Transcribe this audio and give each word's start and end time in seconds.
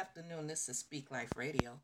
afternoon. 0.00 0.46
This 0.46 0.66
is 0.70 0.78
Speak 0.78 1.10
Life 1.10 1.32
Radio. 1.36 1.78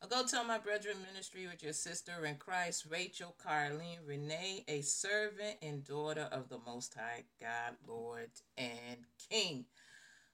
I'll 0.00 0.08
go 0.08 0.24
tell 0.24 0.44
my 0.44 0.58
brethren 0.58 0.94
ministry 1.04 1.48
with 1.48 1.60
your 1.60 1.72
sister 1.72 2.24
in 2.24 2.36
Christ, 2.36 2.86
Rachel 2.88 3.34
Carleen 3.44 3.98
Renee, 4.06 4.64
a 4.68 4.80
servant 4.80 5.56
and 5.60 5.84
daughter 5.84 6.28
of 6.30 6.48
the 6.50 6.60
Most 6.64 6.94
High 6.94 7.24
God, 7.40 7.74
Lord 7.84 8.30
and 8.56 8.98
King. 9.28 9.64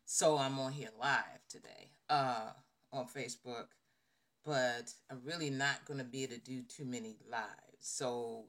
So 0.04 0.36
I'm 0.36 0.58
on 0.58 0.72
here 0.72 0.90
live 1.00 1.40
today 1.48 1.92
uh, 2.10 2.50
on 2.92 3.06
Facebook, 3.06 3.68
but 4.44 4.92
I'm 5.10 5.22
really 5.24 5.48
not 5.48 5.86
going 5.86 6.00
to 6.00 6.04
be 6.04 6.24
able 6.24 6.34
to 6.34 6.40
do 6.40 6.60
too 6.60 6.84
many 6.84 7.16
lives. 7.32 7.78
So 7.80 8.48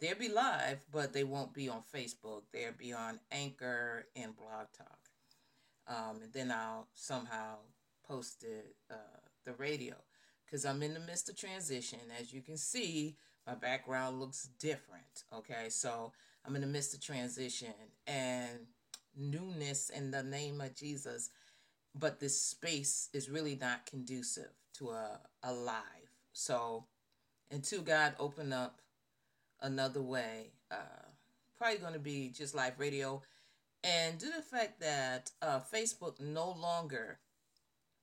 they'll 0.00 0.16
be 0.16 0.30
live, 0.30 0.82
but 0.90 1.12
they 1.12 1.24
won't 1.24 1.52
be 1.52 1.68
on 1.68 1.82
Facebook. 1.94 2.44
They'll 2.54 2.72
be 2.72 2.94
on 2.94 3.20
Anchor 3.30 4.06
and 4.16 4.34
Blog 4.34 4.68
Talk. 4.78 5.10
Um, 5.86 6.22
and 6.22 6.32
then 6.32 6.50
I'll 6.50 6.88
somehow 6.94 7.56
post 8.08 8.44
it, 8.44 8.76
uh, 8.90 9.20
the 9.44 9.52
radio 9.52 9.94
because 10.44 10.64
I'm 10.64 10.82
in 10.82 10.94
the 10.94 11.00
midst 11.00 11.28
of 11.28 11.36
transition. 11.36 11.98
As 12.20 12.32
you 12.32 12.40
can 12.40 12.56
see, 12.56 13.16
my 13.46 13.54
background 13.54 14.20
looks 14.20 14.48
different. 14.58 15.24
Okay, 15.32 15.68
so 15.68 16.12
I'm 16.46 16.54
in 16.54 16.62
the 16.62 16.66
midst 16.68 16.94
of 16.94 17.00
transition 17.00 17.74
and 18.06 18.66
newness 19.16 19.90
in 19.90 20.10
the 20.10 20.22
name 20.22 20.60
of 20.60 20.74
Jesus. 20.74 21.30
But 21.94 22.20
this 22.20 22.40
space 22.40 23.08
is 23.12 23.30
really 23.30 23.56
not 23.60 23.86
conducive 23.86 24.50
to 24.78 24.90
a, 24.90 25.20
a 25.42 25.52
live. 25.52 25.82
So 26.32 26.84
until 27.50 27.82
God 27.82 28.14
open 28.18 28.52
up 28.52 28.80
another 29.60 30.02
way, 30.02 30.50
uh, 30.70 31.06
probably 31.56 31.78
going 31.78 31.92
to 31.92 32.00
be 32.00 32.28
just 32.28 32.54
live 32.54 32.78
radio 32.78 33.22
and 33.84 34.18
due 34.18 34.30
to 34.30 34.36
the 34.36 34.42
fact 34.42 34.80
that 34.80 35.30
uh, 35.42 35.60
Facebook 35.72 36.18
no 36.18 36.52
longer 36.52 37.18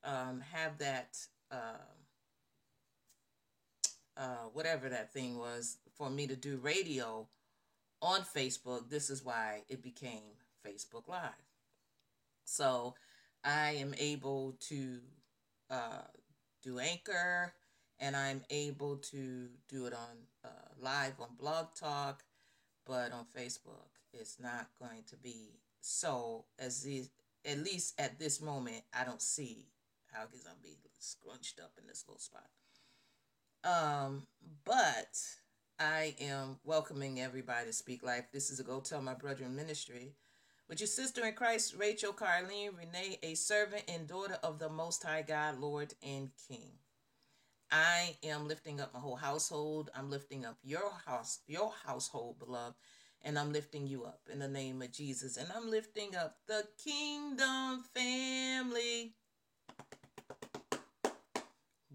um, 0.04 0.42
have 0.52 0.78
that, 0.80 1.18
uh, 1.52 1.78
uh, 4.18 4.48
whatever 4.54 4.90
that 4.90 5.14
thing 5.14 5.38
was, 5.38 5.78
for 5.96 6.10
me 6.10 6.28
to 6.28 6.36
do 6.36 6.58
radio 6.58 7.28
on 8.02 8.22
Facebook, 8.22 8.90
this 8.90 9.10
is 9.10 9.24
why 9.24 9.64
it 9.70 9.82
became 9.82 10.38
Facebook 10.66 11.08
Live. 11.08 11.32
So 12.46 12.96
I 13.44 13.72
am 13.74 13.94
able 13.98 14.56
to 14.70 15.00
uh, 15.70 16.04
do 16.64 16.80
Anchor 16.80 17.54
and 18.00 18.16
I'm 18.16 18.42
able 18.50 18.98
to 18.98 19.48
do 19.70 19.86
it 19.86 19.94
on 19.94 20.18
uh, 20.44 20.50
live 20.80 21.14
on 21.20 21.30
Blog 21.40 21.68
Talk, 21.76 22.24
but 22.86 23.12
on 23.12 23.26
Facebook, 23.38 23.90
it's 24.12 24.40
not 24.40 24.68
going 24.80 25.04
to 25.10 25.16
be 25.18 25.60
so 25.82 26.46
as 26.60 26.84
the, 26.84 27.06
at 27.46 27.60
least 27.60 28.00
at 28.00 28.20
this 28.20 28.42
moment, 28.42 28.84
I 28.94 29.04
don't 29.04 29.22
see 29.22 29.68
how 30.12 30.24
it's 30.32 30.44
gonna 30.44 30.56
be 30.62 30.78
scrunched 31.00 31.60
up 31.60 31.72
in 31.80 31.88
this 31.88 32.04
little 32.08 32.20
spot. 32.20 32.50
Um, 33.64 34.28
but 34.66 35.18
I 35.80 36.16
am 36.20 36.60
welcoming 36.64 37.22
everybody 37.22 37.68
to 37.68 37.74
Speak 37.74 38.04
Life. 38.04 38.26
This 38.32 38.50
is 38.50 38.60
a 38.60 38.64
Go 38.64 38.80
Tell 38.80 39.02
My 39.02 39.14
Brethren 39.14 39.56
ministry. 39.56 40.16
With 40.68 40.80
your 40.80 40.88
sister 40.88 41.26
in 41.26 41.34
Christ, 41.34 41.76
Rachel 41.78 42.14
Carleen 42.14 42.78
Renee, 42.78 43.20
a 43.24 43.36
servant 43.36 43.84
and 43.88 44.08
daughter 44.08 44.38
of 44.44 44.60
the 44.60 44.70
Most 44.70 45.04
High 45.04 45.22
God, 45.22 45.60
Lord 45.60 45.94
and 46.02 46.30
King. 46.48 46.72
I 47.70 48.16
am 48.24 48.48
lifting 48.48 48.82
up 48.82 48.94
my 48.94 49.00
whole 49.00 49.16
household. 49.16 49.90
I'm 49.96 50.10
lifting 50.10 50.46
up 50.46 50.58
your 50.64 50.92
house, 51.06 51.40
your 51.48 51.74
household, 51.86 52.40
beloved 52.40 52.76
and 53.24 53.38
I'm 53.38 53.54
lifting 53.54 53.88
you 53.88 54.04
up 54.04 54.22
in 54.32 54.40
the 54.40 54.48
name 54.48 54.82
of 54.82 54.92
Jesus. 54.92 55.38
And 55.38 55.48
I'm 55.56 55.70
lifting 55.70 56.16
up 56.16 56.38
the 56.48 56.66
kingdom 56.84 57.84
family 57.94 59.14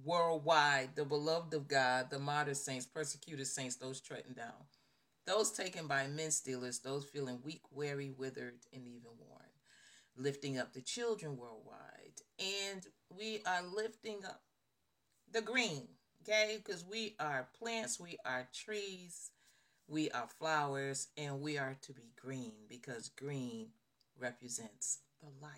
worldwide, 0.06 0.90
the 0.94 1.04
beloved 1.04 1.52
of 1.52 1.68
God, 1.68 2.10
the 2.10 2.18
martyred 2.18 2.56
saints, 2.56 2.86
persecuted 2.86 3.46
saints, 3.46 3.76
those 3.76 4.00
treading 4.00 4.32
down, 4.32 4.64
those 5.26 5.50
taken 5.50 5.86
by 5.86 6.06
men 6.06 6.30
stealers, 6.30 6.78
those 6.78 7.04
feeling 7.04 7.40
weak, 7.44 7.62
weary, 7.70 8.10
withered, 8.16 8.54
and 8.72 8.86
even 8.86 9.10
worn. 9.18 9.42
Lifting 10.16 10.58
up 10.58 10.72
the 10.72 10.80
children 10.80 11.36
worldwide. 11.36 12.22
And 12.38 12.86
we 13.14 13.42
are 13.44 13.62
lifting 13.62 14.24
up 14.24 14.40
the 15.30 15.42
green, 15.42 15.88
okay? 16.22 16.58
Because 16.64 16.84
we 16.88 17.16
are 17.20 17.48
plants, 17.58 18.00
we 18.00 18.16
are 18.24 18.48
trees 18.54 19.30
we 19.88 20.10
are 20.10 20.26
flowers 20.38 21.08
and 21.16 21.40
we 21.40 21.58
are 21.58 21.76
to 21.82 21.92
be 21.92 22.10
green 22.20 22.52
because 22.68 23.08
green 23.08 23.68
represents 24.18 24.98
the 25.20 25.28
life. 25.40 25.52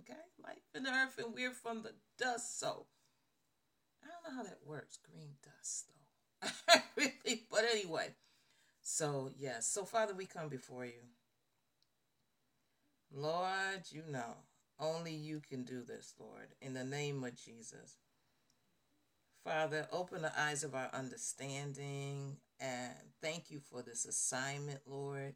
Okay? 0.00 0.20
Life 0.42 0.62
in 0.74 0.84
the 0.84 0.90
earth 0.90 1.18
and 1.18 1.34
we're 1.34 1.50
from 1.50 1.82
the 1.82 1.92
dust. 2.18 2.58
So 2.58 2.86
I 4.08 4.10
don't 4.10 4.32
know 4.34 4.42
how 4.42 4.48
that 4.48 4.60
works. 4.66 4.98
Green 5.10 5.32
dust 5.44 5.90
though. 5.90 6.80
really, 6.96 7.42
but 7.50 7.64
anyway. 7.70 8.08
So 8.80 9.30
yes. 9.38 9.66
So 9.66 9.84
Father, 9.84 10.14
we 10.14 10.26
come 10.26 10.48
before 10.48 10.86
you. 10.86 11.04
Lord, 13.12 13.82
you 13.90 14.02
know. 14.10 14.36
Only 14.80 15.12
you 15.12 15.40
can 15.40 15.64
do 15.64 15.82
this, 15.82 16.14
Lord. 16.20 16.54
In 16.60 16.72
the 16.72 16.84
name 16.84 17.24
of 17.24 17.34
Jesus. 17.34 17.96
Father, 19.44 19.88
open 19.90 20.22
the 20.22 20.40
eyes 20.40 20.62
of 20.62 20.74
our 20.74 20.90
understanding 20.92 22.36
and 22.60 22.92
thank 23.22 23.50
you 23.50 23.60
for 23.60 23.82
this 23.82 24.04
assignment, 24.04 24.80
Lord. 24.86 25.34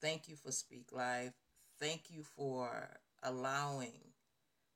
Thank 0.00 0.28
you 0.28 0.36
for 0.36 0.52
Speak 0.52 0.92
Life. 0.92 1.32
Thank 1.80 2.10
you 2.10 2.22
for 2.22 2.88
allowing 3.22 4.12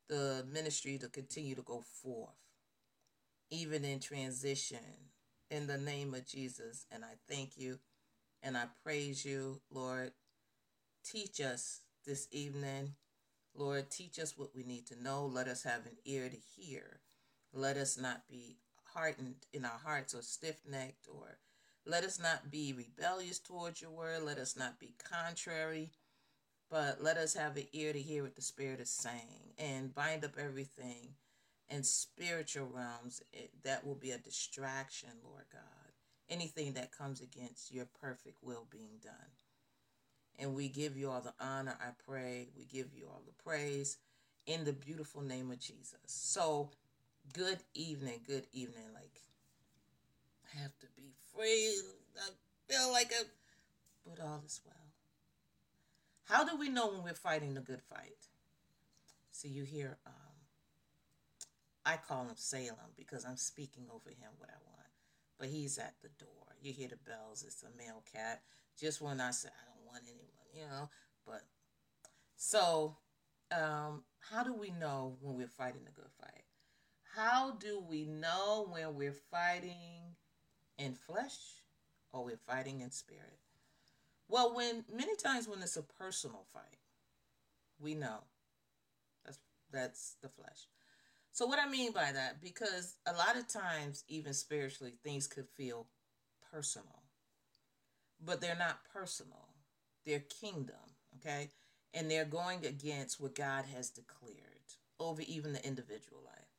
the 0.09 0.45
ministry 0.51 0.99
to 0.99 1.09
continue 1.09 1.55
to 1.55 1.63
go 1.63 1.83
forth, 2.03 2.31
even 3.51 3.85
in 3.85 4.01
transition, 4.01 5.11
in 5.51 5.67
the 5.67 5.79
name 5.79 6.15
of 6.15 6.27
Jesus. 6.27 6.87
And 6.91 7.05
I 7.05 7.15
thank 7.29 7.57
you 7.57 7.79
and 8.43 8.57
I 8.57 8.65
praise 8.83 9.25
you, 9.25 9.61
Lord. 9.71 10.13
Teach 11.05 11.41
us 11.41 11.81
this 12.07 12.29
evening. 12.31 12.95
Lord, 13.55 13.91
teach 13.91 14.19
us 14.19 14.37
what 14.37 14.55
we 14.55 14.63
need 14.63 14.87
to 14.87 15.03
know. 15.03 15.27
Let 15.27 15.49
us 15.49 15.63
have 15.65 15.87
an 15.87 15.97
ear 16.05 16.29
to 16.29 16.37
hear. 16.37 17.01
Let 17.53 17.77
us 17.77 17.99
not 17.99 18.29
be 18.29 18.59
hardened 18.95 19.47
in 19.53 19.65
our 19.65 19.81
hearts 19.85 20.15
or 20.15 20.23
stiff 20.23 20.61
necked 20.69 21.07
or 21.13 21.39
let 21.87 22.05
us 22.05 22.21
not 22.21 22.51
be 22.51 22.75
rebellious 22.75 23.39
towards 23.39 23.81
your 23.81 23.91
word. 23.91 24.23
Let 24.23 24.39
us 24.39 24.57
not 24.57 24.79
be 24.79 24.95
contrary, 25.03 25.91
but 26.71 27.03
let 27.03 27.17
us 27.17 27.35
have 27.35 27.57
an 27.57 27.67
ear 27.73 27.93
to 27.95 27.99
hear 27.99 28.23
what 28.23 28.37
the 28.37 28.43
Spirit 28.43 28.81
is 28.81 28.91
saying 28.91 29.55
and 29.59 29.95
bind 29.95 30.25
up 30.25 30.33
everything 30.39 31.15
in 31.71 31.83
spiritual 31.83 32.69
realms 32.73 33.23
that 33.63 33.87
will 33.87 33.95
be 33.95 34.11
a 34.11 34.19
distraction, 34.19 35.11
Lord 35.23 35.45
God. 35.53 35.63
Anything 36.31 36.75
that 36.75 36.97
comes 36.97 37.21
against 37.21 37.73
your 37.73 37.87
perfect 38.01 38.39
will 38.43 38.67
being 38.71 38.99
done. 39.03 39.15
And 40.39 40.55
we 40.55 40.69
give 40.69 40.97
you 40.97 41.11
all 41.11 41.21
the 41.21 41.35
honor, 41.41 41.77
I 41.81 41.91
pray. 42.07 42.49
We 42.57 42.65
give 42.65 42.95
you 42.95 43.07
all 43.07 43.23
the 43.27 43.43
praise 43.43 43.99
in 44.47 44.65
the 44.65 44.73
beautiful 44.73 45.21
name 45.21 45.51
of 45.51 45.59
Jesus. 45.59 45.99
So, 46.07 46.71
good 47.33 47.59
evening, 47.75 48.21
good 48.27 48.47
evening. 48.53 48.85
Like, 48.95 49.23
I 50.45 50.61
have 50.63 50.79
to 50.81 50.87
be 50.97 51.13
free. 51.35 51.75
I 52.19 52.31
feel 52.73 52.93
like 52.93 53.11
a, 53.13 53.25
but 54.09 54.23
all 54.25 54.43
is 54.47 54.61
well. 54.65 54.75
How 56.25 56.45
do 56.45 56.57
we 56.57 56.69
know 56.69 56.89
when 56.89 57.03
we're 57.03 57.15
fighting 57.15 57.55
the 57.55 57.61
good 57.61 57.83
fight? 57.83 58.29
See, 59.33 59.49
you 59.49 59.65
hear, 59.65 59.99
um, 60.07 60.28
I 61.85 61.97
call 61.97 62.25
him 62.25 62.37
Salem 62.37 62.93
because 62.97 63.25
I'm 63.25 63.37
speaking 63.37 63.85
over 63.93 64.11
him 64.11 64.31
what 64.39 64.51
I 64.51 64.59
want. 64.67 64.89
But 65.39 65.49
he's 65.49 65.79
at 65.79 65.95
the 66.03 66.11
door. 66.19 66.57
You 66.61 66.73
hear 66.73 66.89
the 66.89 66.97
bells. 66.97 67.45
It's 67.47 67.63
a 67.63 67.77
male 67.79 68.03
cat. 68.13 68.43
Just 68.79 69.01
when 69.01 69.21
I 69.21 69.31
say 69.31 69.49
I 69.49 69.65
don't 69.67 69.87
want 69.87 70.03
anyone, 70.07 70.49
you 70.53 70.63
know. 70.63 70.89
But 71.27 71.43
so, 72.37 72.97
um, 73.53 74.03
how 74.31 74.43
do 74.43 74.55
we 74.55 74.71
know 74.71 75.17
when 75.21 75.37
we're 75.37 75.47
fighting 75.47 75.83
a 75.89 75.93
good 75.93 76.11
fight? 76.21 76.45
How 77.15 77.53
do 77.53 77.81
we 77.81 78.05
know 78.05 78.69
when 78.71 78.95
we're 78.95 79.17
fighting 79.31 80.15
in 80.79 80.95
flesh 80.95 81.37
or 82.13 82.25
we're 82.25 82.37
fighting 82.37 82.81
in 82.81 82.91
spirit? 82.91 83.39
Well, 84.29 84.55
when 84.55 84.85
many 84.93 85.17
times 85.17 85.49
when 85.49 85.63
it's 85.63 85.77
a 85.77 85.83
personal 85.83 86.45
fight, 86.53 86.79
we 87.81 87.95
know 87.95 88.25
that's 89.25 89.39
that's 89.73 90.17
the 90.23 90.29
flesh. 90.29 90.69
So 91.39 91.47
what 91.47 91.61
I 91.61 91.69
mean 91.71 91.93
by 91.93 92.11
that, 92.11 92.43
because 92.43 92.97
a 93.07 93.13
lot 93.13 93.37
of 93.37 93.47
times, 93.47 94.03
even 94.09 94.33
spiritually, 94.35 94.95
things 95.05 95.29
could 95.29 95.47
feel 95.57 95.87
personal, 96.51 97.05
but 98.21 98.41
they're 98.41 98.57
not 98.59 98.81
personal. 98.93 99.51
They're 100.05 100.25
kingdom, 100.41 100.97
okay, 101.15 101.51
and 101.95 102.11
they're 102.11 102.25
going 102.25 102.67
against 102.67 103.21
what 103.21 103.37
God 103.37 103.67
has 103.73 103.89
declared 103.89 104.35
over 104.99 105.23
even 105.29 105.53
the 105.53 105.65
individual 105.65 106.23
life. 106.25 106.57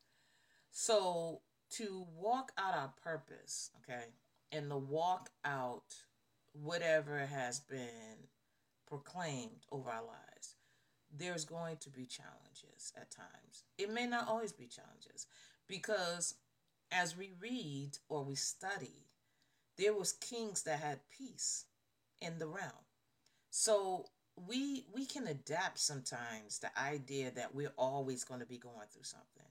So 0.71 1.41
to 1.71 2.07
walk 2.15 2.53
out 2.57 2.73
our 2.73 2.93
purpose, 3.03 3.71
okay, 3.83 4.05
and 4.49 4.69
to 4.69 4.77
walk 4.77 5.29
out 5.43 5.93
whatever 6.53 7.25
has 7.25 7.59
been 7.59 8.29
proclaimed 8.87 9.65
over 9.73 9.89
our 9.89 10.05
lives, 10.05 10.28
there's 11.15 11.45
going 11.45 11.77
to 11.77 11.89
be 11.89 12.05
challenges 12.05 12.93
at 12.95 13.11
times. 13.11 13.63
It 13.77 13.91
may 13.91 14.05
not 14.05 14.27
always 14.27 14.51
be 14.51 14.67
challenges 14.67 15.27
because 15.67 16.35
as 16.91 17.17
we 17.17 17.31
read 17.39 17.91
or 18.09 18.23
we 18.23 18.35
study, 18.35 19.07
there 19.77 19.93
was 19.93 20.13
kings 20.13 20.63
that 20.63 20.79
had 20.79 20.99
peace 21.09 21.65
in 22.21 22.39
the 22.39 22.47
realm. 22.47 22.85
So 23.49 24.07
we 24.35 24.85
we 24.93 25.05
can 25.05 25.27
adapt 25.27 25.79
sometimes 25.79 26.59
the 26.59 26.77
idea 26.79 27.31
that 27.31 27.53
we're 27.53 27.73
always 27.77 28.23
going 28.23 28.39
to 28.39 28.45
be 28.45 28.57
going 28.57 28.87
through 28.91 29.03
something. 29.03 29.47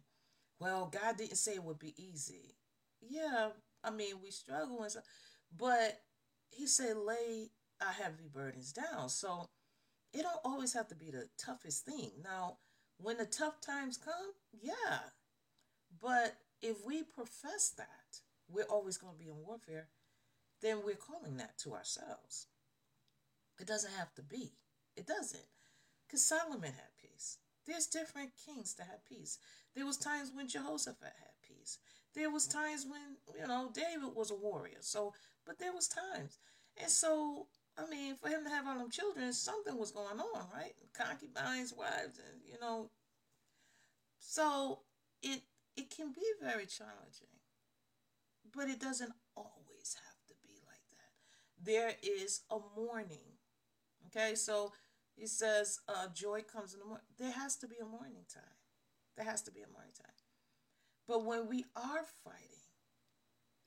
Well, 0.60 0.86
God 0.92 1.16
didn't 1.16 1.36
say 1.36 1.54
it 1.54 1.64
would 1.64 1.78
be 1.78 1.94
easy. 1.96 2.56
Yeah, 3.00 3.50
I 3.84 3.90
mean 3.90 4.16
we 4.22 4.30
struggle 4.30 4.82
and 4.82 4.92
so, 4.92 5.00
but 5.56 6.00
He 6.50 6.66
said 6.66 6.96
lay 6.96 7.50
our 7.80 7.92
heavy 7.92 8.28
burdens 8.32 8.72
down. 8.72 9.08
So 9.08 9.48
it 10.12 10.22
don't 10.22 10.40
always 10.44 10.72
have 10.72 10.88
to 10.88 10.94
be 10.94 11.10
the 11.10 11.28
toughest 11.36 11.84
thing. 11.84 12.10
Now, 12.22 12.58
when 12.98 13.18
the 13.18 13.26
tough 13.26 13.60
times 13.60 13.96
come, 13.96 14.32
yeah, 14.60 14.98
but 16.00 16.36
if 16.62 16.84
we 16.84 17.02
profess 17.02 17.70
that 17.76 18.20
we're 18.50 18.64
always 18.64 18.96
going 18.96 19.14
to 19.14 19.18
be 19.18 19.30
in 19.30 19.36
warfare, 19.46 19.88
then 20.62 20.78
we're 20.84 20.96
calling 20.96 21.36
that 21.36 21.58
to 21.58 21.74
ourselves. 21.74 22.46
It 23.60 23.66
doesn't 23.66 23.92
have 23.92 24.14
to 24.14 24.22
be. 24.22 24.52
It 24.96 25.06
doesn't. 25.06 25.44
Because 26.06 26.24
Solomon 26.24 26.72
had 26.72 26.96
peace. 27.00 27.38
There's 27.66 27.86
different 27.86 28.30
kings 28.44 28.74
that 28.74 28.86
had 28.86 29.04
peace. 29.04 29.38
There 29.76 29.86
was 29.86 29.98
times 29.98 30.32
when 30.34 30.48
Jehoshaphat 30.48 31.02
had 31.02 31.46
peace. 31.46 31.78
There 32.14 32.30
was 32.30 32.46
times 32.46 32.86
when, 32.88 33.16
you 33.38 33.46
know, 33.46 33.70
David 33.72 34.14
was 34.14 34.30
a 34.30 34.34
warrior. 34.34 34.78
So, 34.80 35.12
but 35.44 35.58
there 35.58 35.72
was 35.72 35.86
times. 35.86 36.38
And 36.80 36.90
so, 36.90 37.46
I 37.78 37.88
mean, 37.88 38.16
for 38.16 38.28
him 38.28 38.44
to 38.44 38.50
have 38.50 38.66
all 38.66 38.78
them 38.78 38.90
children, 38.90 39.32
something 39.32 39.78
was 39.78 39.92
going 39.92 40.18
on, 40.18 40.46
right? 40.52 40.74
Concubines, 40.92 41.72
wives, 41.72 42.18
and, 42.18 42.42
you 42.44 42.58
know. 42.60 42.90
So, 44.18 44.80
it 45.22 45.42
it 45.76 45.90
can 45.90 46.12
be 46.12 46.26
very 46.42 46.66
challenging. 46.66 47.38
But 48.54 48.68
it 48.68 48.80
doesn't 48.80 49.12
always 49.36 49.94
have 49.94 50.18
to 50.28 50.34
be 50.42 50.54
like 50.66 50.82
that. 50.90 51.12
There 51.62 51.94
is 52.02 52.40
a 52.50 52.58
mourning. 52.76 53.38
Okay, 54.06 54.34
so 54.34 54.72
he 55.14 55.26
says 55.26 55.80
uh, 55.88 56.08
joy 56.14 56.42
comes 56.42 56.72
in 56.72 56.80
the 56.80 56.86
morning. 56.86 57.06
There 57.18 57.32
has 57.32 57.56
to 57.56 57.68
be 57.68 57.76
a 57.80 57.84
morning 57.84 58.24
time. 58.32 58.58
There 59.16 59.26
has 59.26 59.42
to 59.42 59.52
be 59.52 59.60
a 59.60 59.68
morning 59.72 59.92
time. 59.96 60.12
But 61.06 61.24
when 61.24 61.48
we 61.48 61.64
are 61.76 62.04
fighting, 62.24 62.68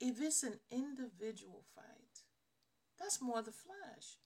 if 0.00 0.20
it's 0.20 0.42
an 0.42 0.58
individual 0.70 1.64
fight, 1.74 2.22
that's 2.98 3.20
more 3.20 3.42
the 3.42 3.52
flesh. 3.52 4.16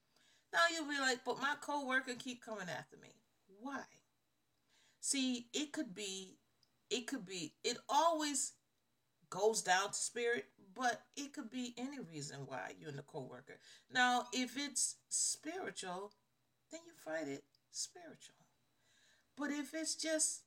Now 0.52 0.60
you'll 0.72 0.88
be 0.88 1.00
like, 1.00 1.20
but 1.24 1.40
my 1.40 1.54
coworker 1.60 2.14
keep 2.18 2.44
coming 2.44 2.68
after 2.68 2.96
me. 2.96 3.08
Why? 3.60 3.82
See, 5.00 5.46
it 5.52 5.72
could 5.72 5.94
be, 5.94 6.38
it 6.90 7.06
could 7.06 7.26
be, 7.26 7.54
it 7.62 7.78
always 7.88 8.52
goes 9.30 9.62
down 9.62 9.88
to 9.88 9.94
spirit, 9.94 10.46
but 10.74 11.02
it 11.16 11.32
could 11.32 11.50
be 11.50 11.74
any 11.76 11.98
reason 11.98 12.40
why 12.46 12.72
you 12.78 12.88
and 12.88 12.98
the 12.98 13.02
coworker. 13.02 13.58
Now, 13.92 14.26
if 14.32 14.56
it's 14.56 14.96
spiritual, 15.08 16.12
then 16.70 16.80
you 16.86 16.92
fight 17.04 17.28
it 17.28 17.44
spiritual. 17.70 18.36
But 19.36 19.50
if 19.50 19.74
it's 19.74 19.94
just 19.94 20.42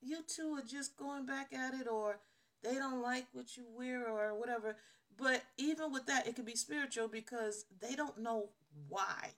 you 0.00 0.18
two 0.26 0.56
are 0.56 0.66
just 0.66 0.96
going 0.96 1.26
back 1.26 1.52
at 1.52 1.74
it 1.74 1.86
or 1.86 2.18
they 2.62 2.74
don't 2.74 3.02
like 3.02 3.26
what 3.32 3.56
you 3.56 3.64
wear 3.76 4.08
or 4.08 4.38
whatever, 4.38 4.76
but 5.20 5.42
even 5.58 5.92
with 5.92 6.06
that, 6.06 6.26
it 6.26 6.34
can 6.34 6.44
be 6.44 6.56
spiritual 6.56 7.08
because 7.08 7.66
they 7.80 7.94
don't 7.94 8.18
know 8.18 8.50
why 8.88 9.30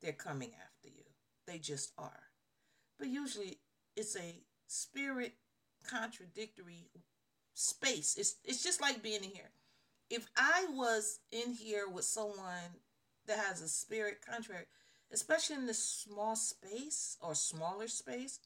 they're 0.00 0.12
coming 0.12 0.50
after 0.62 0.88
you. 0.88 1.04
They 1.46 1.58
just 1.58 1.92
are. 1.98 2.22
But 2.98 3.08
usually 3.08 3.58
it's 3.96 4.16
a 4.16 4.42
spirit 4.66 5.34
contradictory 5.88 6.90
space. 7.52 8.16
It's 8.18 8.36
it's 8.44 8.62
just 8.62 8.80
like 8.80 9.02
being 9.02 9.24
in 9.24 9.30
here. 9.30 9.50
If 10.10 10.26
I 10.36 10.66
was 10.70 11.20
in 11.32 11.52
here 11.52 11.88
with 11.88 12.04
someone 12.04 12.80
that 13.26 13.38
has 13.38 13.60
a 13.60 13.68
spirit 13.68 14.18
contrary, 14.26 14.66
especially 15.12 15.56
in 15.56 15.66
this 15.66 15.82
small 15.82 16.36
space 16.36 17.16
or 17.20 17.34
smaller 17.34 17.88
space, 17.88 18.40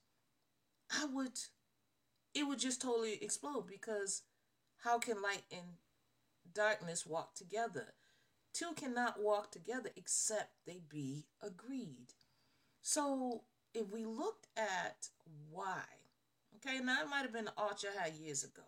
I 0.91 1.07
would 1.07 1.39
it 2.35 2.45
would 2.45 2.59
just 2.59 2.83
totally 2.83 3.23
explode 3.23 3.67
because 3.67 4.23
how 4.79 4.99
can 4.99 5.23
light 5.23 5.43
and 5.51 5.77
darkness 6.59 7.07
walk 7.07 7.37
together? 7.37 7.95
Two 8.53 8.73
cannot 8.75 9.23
walk 9.23 9.53
together 9.53 9.91
except 9.97 10.51
they 10.67 10.81
be 10.89 11.27
agreed. 11.41 12.09
So 12.83 13.43
if 13.73 13.93
we 13.93 14.05
looked 14.05 14.49
at 14.57 15.09
why, 15.51 15.85
okay, 16.57 16.81
now 16.81 17.03
it 17.03 17.09
might 17.09 17.23
have 17.23 17.33
been 17.33 17.45
the 17.45 17.53
arch 17.57 17.85
I 17.85 18.03
had 18.03 18.15
years 18.15 18.43
ago. 18.43 18.63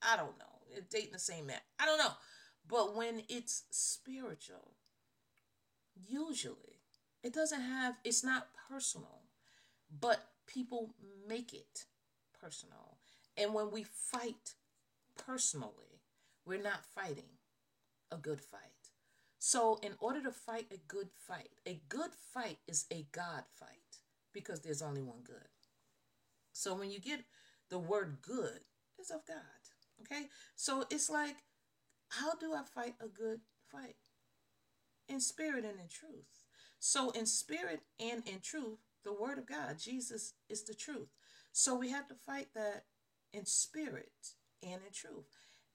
I 0.00 0.16
don't 0.16 0.38
know. 0.38 0.44
It 0.74 0.88
Dating 0.88 1.12
the 1.12 1.18
same 1.18 1.46
man. 1.46 1.58
I 1.78 1.84
don't 1.84 1.98
know. 1.98 2.12
But 2.66 2.96
when 2.96 3.22
it's 3.28 3.64
spiritual, 3.70 4.72
usually 6.08 6.80
it 7.22 7.34
doesn't 7.34 7.60
have, 7.60 7.96
it's 8.04 8.24
not 8.24 8.48
personal, 8.70 9.20
but 10.00 10.30
people 10.46 10.94
make 11.28 11.52
it 11.52 11.84
personal. 12.40 12.96
And 13.36 13.52
when 13.52 13.70
we 13.70 13.82
fight 13.82 14.54
personally, 15.26 16.00
we're 16.46 16.62
not 16.62 16.84
fighting 16.94 17.33
a 18.10 18.16
good 18.16 18.40
fight. 18.40 18.60
So, 19.38 19.78
in 19.82 19.92
order 19.98 20.22
to 20.22 20.30
fight 20.30 20.66
a 20.72 20.78
good 20.88 21.08
fight, 21.28 21.50
a 21.66 21.82
good 21.88 22.12
fight 22.32 22.58
is 22.66 22.86
a 22.90 23.06
God 23.12 23.44
fight 23.58 24.00
because 24.32 24.60
there's 24.60 24.82
only 24.82 25.02
one 25.02 25.22
good. 25.22 25.48
So, 26.52 26.74
when 26.74 26.90
you 26.90 26.98
get 26.98 27.24
the 27.68 27.78
word 27.78 28.18
good, 28.22 28.60
it's 28.98 29.10
of 29.10 29.26
God. 29.26 29.36
Okay? 30.00 30.28
So, 30.56 30.86
it's 30.90 31.10
like, 31.10 31.36
how 32.08 32.34
do 32.34 32.54
I 32.54 32.62
fight 32.62 32.94
a 33.00 33.06
good 33.06 33.40
fight? 33.70 33.96
In 35.08 35.20
spirit 35.20 35.64
and 35.64 35.78
in 35.78 35.88
truth. 35.88 36.44
So, 36.78 37.10
in 37.10 37.26
spirit 37.26 37.80
and 38.00 38.26
in 38.26 38.40
truth, 38.42 38.78
the 39.04 39.12
Word 39.12 39.38
of 39.38 39.46
God, 39.46 39.78
Jesus 39.78 40.34
is 40.48 40.64
the 40.64 40.74
truth. 40.74 41.08
So, 41.52 41.74
we 41.74 41.90
have 41.90 42.06
to 42.08 42.14
fight 42.14 42.48
that 42.54 42.84
in 43.32 43.46
spirit 43.46 44.12
and 44.62 44.80
in 44.86 44.92
truth. 44.92 45.24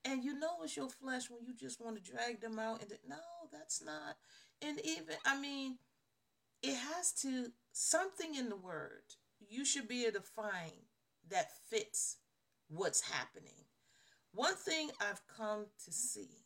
And 0.05 0.23
you 0.23 0.39
know 0.39 0.63
it's 0.63 0.77
your 0.77 0.89
flesh 0.89 1.29
when 1.29 1.45
you 1.45 1.53
just 1.53 1.81
want 1.81 2.03
to 2.03 2.11
drag 2.11 2.41
them 2.41 2.57
out 2.57 2.81
and 2.81 2.91
no, 3.07 3.17
that's 3.51 3.83
not. 3.83 4.17
And 4.61 4.79
even, 4.83 5.15
I 5.25 5.39
mean, 5.39 5.77
it 6.63 6.75
has 6.75 7.11
to, 7.21 7.51
something 7.71 8.35
in 8.35 8.49
the 8.49 8.55
Word, 8.55 9.03
you 9.47 9.65
should 9.65 9.87
be 9.87 10.05
able 10.05 10.19
to 10.19 10.25
find 10.25 10.71
that 11.29 11.51
fits 11.69 12.17
what's 12.69 13.01
happening. 13.01 13.65
One 14.33 14.55
thing 14.55 14.89
I've 15.01 15.21
come 15.37 15.65
to 15.85 15.91
see, 15.91 16.45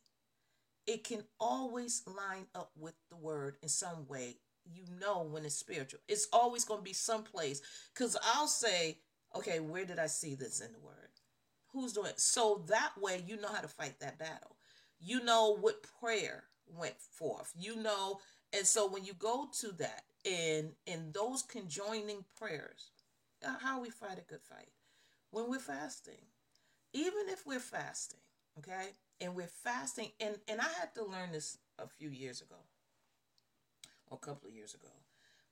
it 0.86 1.04
can 1.04 1.24
always 1.38 2.02
line 2.06 2.46
up 2.54 2.72
with 2.78 2.94
the 3.10 3.16
Word 3.16 3.56
in 3.62 3.68
some 3.68 4.06
way 4.08 4.36
you 4.72 4.84
know 5.00 5.22
when 5.22 5.44
it's 5.44 5.54
spiritual. 5.56 6.00
It's 6.08 6.28
always 6.32 6.64
going 6.64 6.80
to 6.80 6.84
be 6.84 6.92
someplace 6.92 7.60
because 7.92 8.16
I'll 8.34 8.46
say, 8.46 8.98
okay, 9.36 9.60
where 9.60 9.84
did 9.84 9.98
I 9.98 10.06
see 10.06 10.34
this 10.34 10.60
in 10.60 10.72
the 10.72 10.78
word? 10.78 11.03
Who's 11.74 11.94
doing 11.94 12.08
it? 12.08 12.20
So 12.20 12.64
that 12.68 12.92
way 13.00 13.24
you 13.26 13.38
know 13.40 13.48
how 13.48 13.60
to 13.62 13.68
fight 13.68 14.00
that 14.00 14.18
battle. 14.18 14.56
You 15.00 15.22
know 15.24 15.56
what 15.60 15.86
prayer 16.00 16.44
went 16.66 17.00
forth. 17.00 17.52
You 17.58 17.76
know, 17.76 18.20
and 18.54 18.66
so 18.66 18.88
when 18.88 19.04
you 19.04 19.14
go 19.14 19.48
to 19.60 19.72
that 19.72 20.04
and 20.24 20.72
in 20.86 21.12
those 21.12 21.42
conjoining 21.42 22.24
prayers, 22.38 22.92
uh, 23.46 23.56
how 23.60 23.80
we 23.80 23.90
fight 23.90 24.18
a 24.18 24.22
good 24.22 24.42
fight 24.42 24.70
when 25.30 25.50
we're 25.50 25.58
fasting, 25.60 26.22
even 26.92 27.28
if 27.28 27.46
we're 27.46 27.60
fasting, 27.60 28.20
okay, 28.58 28.90
and 29.20 29.34
we're 29.34 29.46
fasting, 29.48 30.10
and 30.20 30.36
and 30.48 30.60
I 30.60 30.68
had 30.80 30.94
to 30.96 31.04
learn 31.04 31.32
this 31.32 31.58
a 31.78 31.88
few 31.88 32.10
years 32.10 32.42
ago 32.42 32.56
a 34.10 34.16
couple 34.16 34.48
of 34.48 34.54
years 34.54 34.74
ago. 34.74 34.92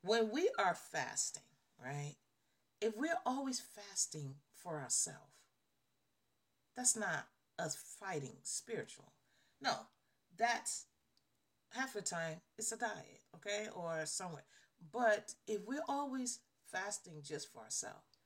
When 0.03 0.31
we 0.33 0.51
are 0.59 0.75
fasting, 0.75 1.43
right? 1.83 2.17
If 2.81 2.97
we're 2.97 3.19
always 3.27 3.61
fasting 3.61 4.37
for 4.55 4.81
ourselves, 4.81 5.42
that's 6.77 6.97
not 6.97 7.27
us 7.59 7.77
fighting 8.01 8.37
spiritual. 8.43 9.13
No, 9.61 9.73
that's 10.37 10.87
half 11.71 11.95
the 11.95 12.03
time 12.03 12.41
it's 12.59 12.73
a 12.73 12.77
diet, 12.77 13.23
okay, 13.37 13.69
or 13.75 14.05
somewhere. 14.05 14.45
But 14.93 15.35
if 15.47 15.61
we're 15.67 15.85
always 15.89 16.41
fasting 16.71 17.21
just 17.23 17.53
for 17.53 17.61
ourselves, 17.61 18.19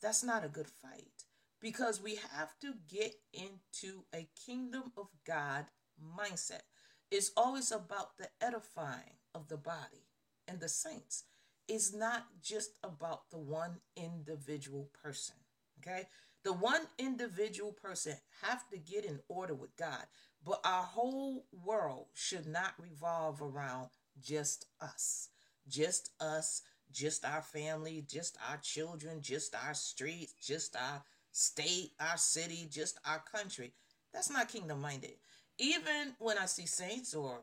that's 0.00 0.22
not 0.22 0.44
a 0.44 0.48
good 0.48 0.68
fight 0.68 1.24
because 1.60 2.02
we 2.02 2.16
have 2.36 2.58
to 2.60 2.74
get 2.88 3.14
into 3.32 4.04
a 4.14 4.28
kingdom 4.46 4.92
of 4.96 5.08
God 5.26 5.66
mindset. 6.00 6.62
It's 7.10 7.32
always 7.36 7.72
about 7.72 8.18
the 8.18 8.28
edifying 8.40 9.18
of 9.34 9.48
the 9.48 9.56
body 9.56 10.08
and 10.46 10.60
the 10.60 10.68
saints. 10.68 11.24
It's 11.68 11.94
not 11.94 12.26
just 12.42 12.72
about 12.84 13.30
the 13.30 13.38
one 13.38 13.80
individual 13.96 14.90
person. 15.02 15.36
Okay? 15.80 16.08
The 16.46 16.52
one 16.52 16.82
individual 16.96 17.72
person 17.72 18.14
have 18.42 18.68
to 18.70 18.78
get 18.78 19.04
in 19.04 19.18
order 19.26 19.52
with 19.52 19.76
God, 19.76 20.04
but 20.44 20.60
our 20.64 20.84
whole 20.84 21.44
world 21.50 22.06
should 22.14 22.46
not 22.46 22.74
revolve 22.78 23.42
around 23.42 23.88
just 24.22 24.66
us. 24.80 25.30
Just 25.66 26.10
us 26.20 26.62
just 26.92 27.24
our 27.24 27.42
family, 27.42 28.04
just 28.08 28.38
our 28.48 28.58
children, 28.58 29.22
just 29.22 29.56
our 29.56 29.74
streets, 29.74 30.34
just 30.40 30.76
our 30.76 31.02
state, 31.32 31.90
our 31.98 32.16
city, 32.16 32.68
just 32.70 33.00
our 33.04 33.24
country. 33.34 33.72
That's 34.14 34.30
not 34.30 34.48
kingdom 34.48 34.80
minded. 34.80 35.16
Even 35.58 36.14
when 36.20 36.38
I 36.38 36.46
see 36.46 36.66
saints 36.66 37.12
or 37.12 37.40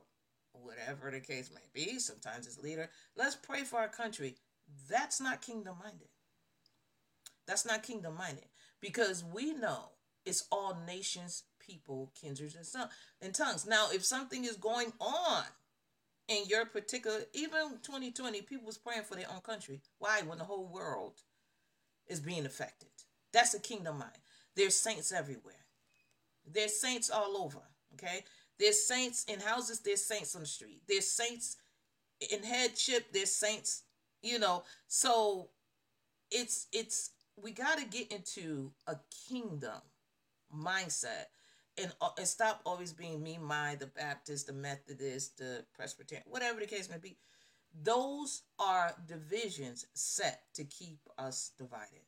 whatever 0.53 1.11
the 1.11 1.19
case 1.19 1.51
may 1.53 1.67
be, 1.73 1.99
sometimes 1.99 2.47
it's 2.47 2.63
leader, 2.63 2.89
let's 3.17 3.35
pray 3.35 3.65
for 3.65 3.81
our 3.81 3.89
country. 3.89 4.37
That's 4.89 5.19
not 5.19 5.41
kingdom 5.41 5.75
minded. 5.83 6.07
That's 7.45 7.65
not 7.65 7.83
kingdom 7.83 8.15
minded 8.15 8.45
because 8.83 9.23
we 9.23 9.53
know 9.53 9.91
it's 10.25 10.45
all 10.51 10.77
nations, 10.85 11.43
people, 11.65 12.11
kindreds, 12.21 12.57
and 13.21 13.33
tongues. 13.33 13.65
Now, 13.65 13.87
if 13.93 14.03
something 14.03 14.43
is 14.43 14.57
going 14.57 14.91
on 14.99 15.43
in 16.27 16.43
your 16.47 16.65
particular, 16.65 17.21
even 17.33 17.79
2020, 17.81 18.41
people 18.41 18.65
was 18.65 18.77
praying 18.77 19.03
for 19.03 19.15
their 19.15 19.31
own 19.33 19.39
country. 19.39 19.81
Why? 19.99 20.21
When 20.27 20.37
the 20.37 20.43
whole 20.43 20.67
world 20.67 21.13
is 22.07 22.19
being 22.19 22.45
affected. 22.45 22.89
That's 23.31 23.53
a 23.53 23.59
kingdom 23.59 23.99
mind. 23.99 24.11
There's 24.55 24.75
saints 24.75 25.13
everywhere. 25.13 25.53
There's 26.45 26.77
saints 26.77 27.09
all 27.09 27.37
over. 27.37 27.61
Okay. 27.93 28.25
There's 28.59 28.85
saints 28.85 29.23
in 29.29 29.39
houses. 29.39 29.79
There's 29.79 30.03
saints 30.03 30.35
on 30.35 30.41
the 30.41 30.47
street. 30.47 30.81
There's 30.89 31.07
saints 31.07 31.55
in 32.31 32.43
headship. 32.43 33.13
There's 33.13 33.31
saints. 33.31 33.83
You 34.21 34.39
know. 34.39 34.63
So 34.87 35.49
it's 36.29 36.67
it's 36.73 37.11
we 37.41 37.51
got 37.51 37.77
to 37.77 37.85
get 37.85 38.11
into 38.11 38.71
a 38.87 38.95
kingdom 39.29 39.81
mindset 40.55 41.25
and, 41.77 41.91
uh, 42.01 42.09
and 42.17 42.27
stop 42.27 42.61
always 42.65 42.93
being 42.93 43.21
me, 43.23 43.39
my, 43.41 43.75
the 43.75 43.87
Baptist, 43.87 44.47
the 44.47 44.53
Methodist, 44.53 45.37
the 45.37 45.65
Presbyterian, 45.73 46.23
whatever 46.27 46.59
the 46.59 46.67
case 46.67 46.89
may 46.89 46.97
be. 46.97 47.17
Those 47.81 48.43
are 48.59 48.95
divisions 49.07 49.87
set 49.93 50.43
to 50.53 50.63
keep 50.63 50.99
us 51.17 51.51
divided. 51.57 52.05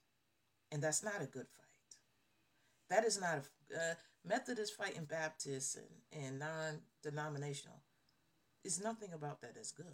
And 0.71 0.81
that's 0.81 1.03
not 1.03 1.21
a 1.21 1.25
good 1.25 1.47
fight. 1.47 1.65
That 2.89 3.03
is 3.03 3.19
not 3.19 3.39
a 3.73 3.75
uh, 3.75 3.93
Methodist 4.23 4.75
fighting 4.75 5.05
Baptist 5.05 5.77
and, 5.77 6.23
and 6.23 6.39
non 6.39 6.79
denominational. 7.03 7.81
Is 8.63 8.83
nothing 8.83 9.13
about 9.13 9.41
that 9.41 9.55
that's 9.55 9.71
good. 9.71 9.85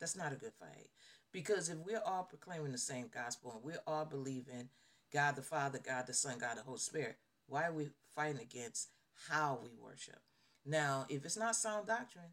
That's 0.00 0.16
not 0.16 0.32
a 0.32 0.36
good 0.36 0.52
fight. 0.58 0.88
Because 1.32 1.68
if 1.68 1.76
we're 1.78 2.02
all 2.04 2.24
proclaiming 2.24 2.72
the 2.72 2.78
same 2.78 3.08
gospel 3.12 3.52
and 3.54 3.64
we're 3.64 3.82
all 3.86 4.04
believing 4.04 4.68
God 5.12 5.36
the 5.36 5.42
Father, 5.42 5.78
God 5.84 6.06
the 6.06 6.14
Son, 6.14 6.38
God 6.38 6.56
the 6.56 6.62
Holy 6.62 6.78
Spirit, 6.78 7.16
why 7.46 7.66
are 7.66 7.72
we 7.72 7.90
fighting 8.14 8.40
against 8.40 8.88
how 9.28 9.58
we 9.62 9.70
worship? 9.82 10.20
Now, 10.64 11.06
if 11.08 11.24
it's 11.24 11.36
not 11.36 11.56
sound 11.56 11.86
doctrine, 11.86 12.32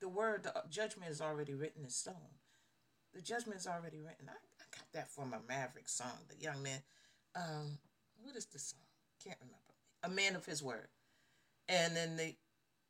the 0.00 0.08
word, 0.08 0.42
the 0.42 0.52
judgment 0.70 1.10
is 1.10 1.20
already 1.20 1.54
written 1.54 1.84
in 1.84 1.90
stone. 1.90 2.14
The 3.14 3.22
judgment 3.22 3.58
is 3.58 3.66
already 3.66 3.98
written. 3.98 4.28
I, 4.28 4.32
I 4.32 4.64
got 4.76 4.92
that 4.92 5.10
from 5.10 5.32
a 5.32 5.40
Maverick 5.48 5.88
song, 5.88 6.26
the 6.28 6.42
young 6.42 6.62
man. 6.62 6.80
Um, 7.34 7.78
what 8.22 8.36
is 8.36 8.46
the 8.46 8.58
song? 8.58 8.80
Can't 9.22 9.38
remember. 9.40 9.56
A 10.02 10.08
man 10.08 10.36
of 10.36 10.46
his 10.46 10.62
word. 10.62 10.88
And 11.68 11.96
then 11.96 12.16
the 12.16 12.34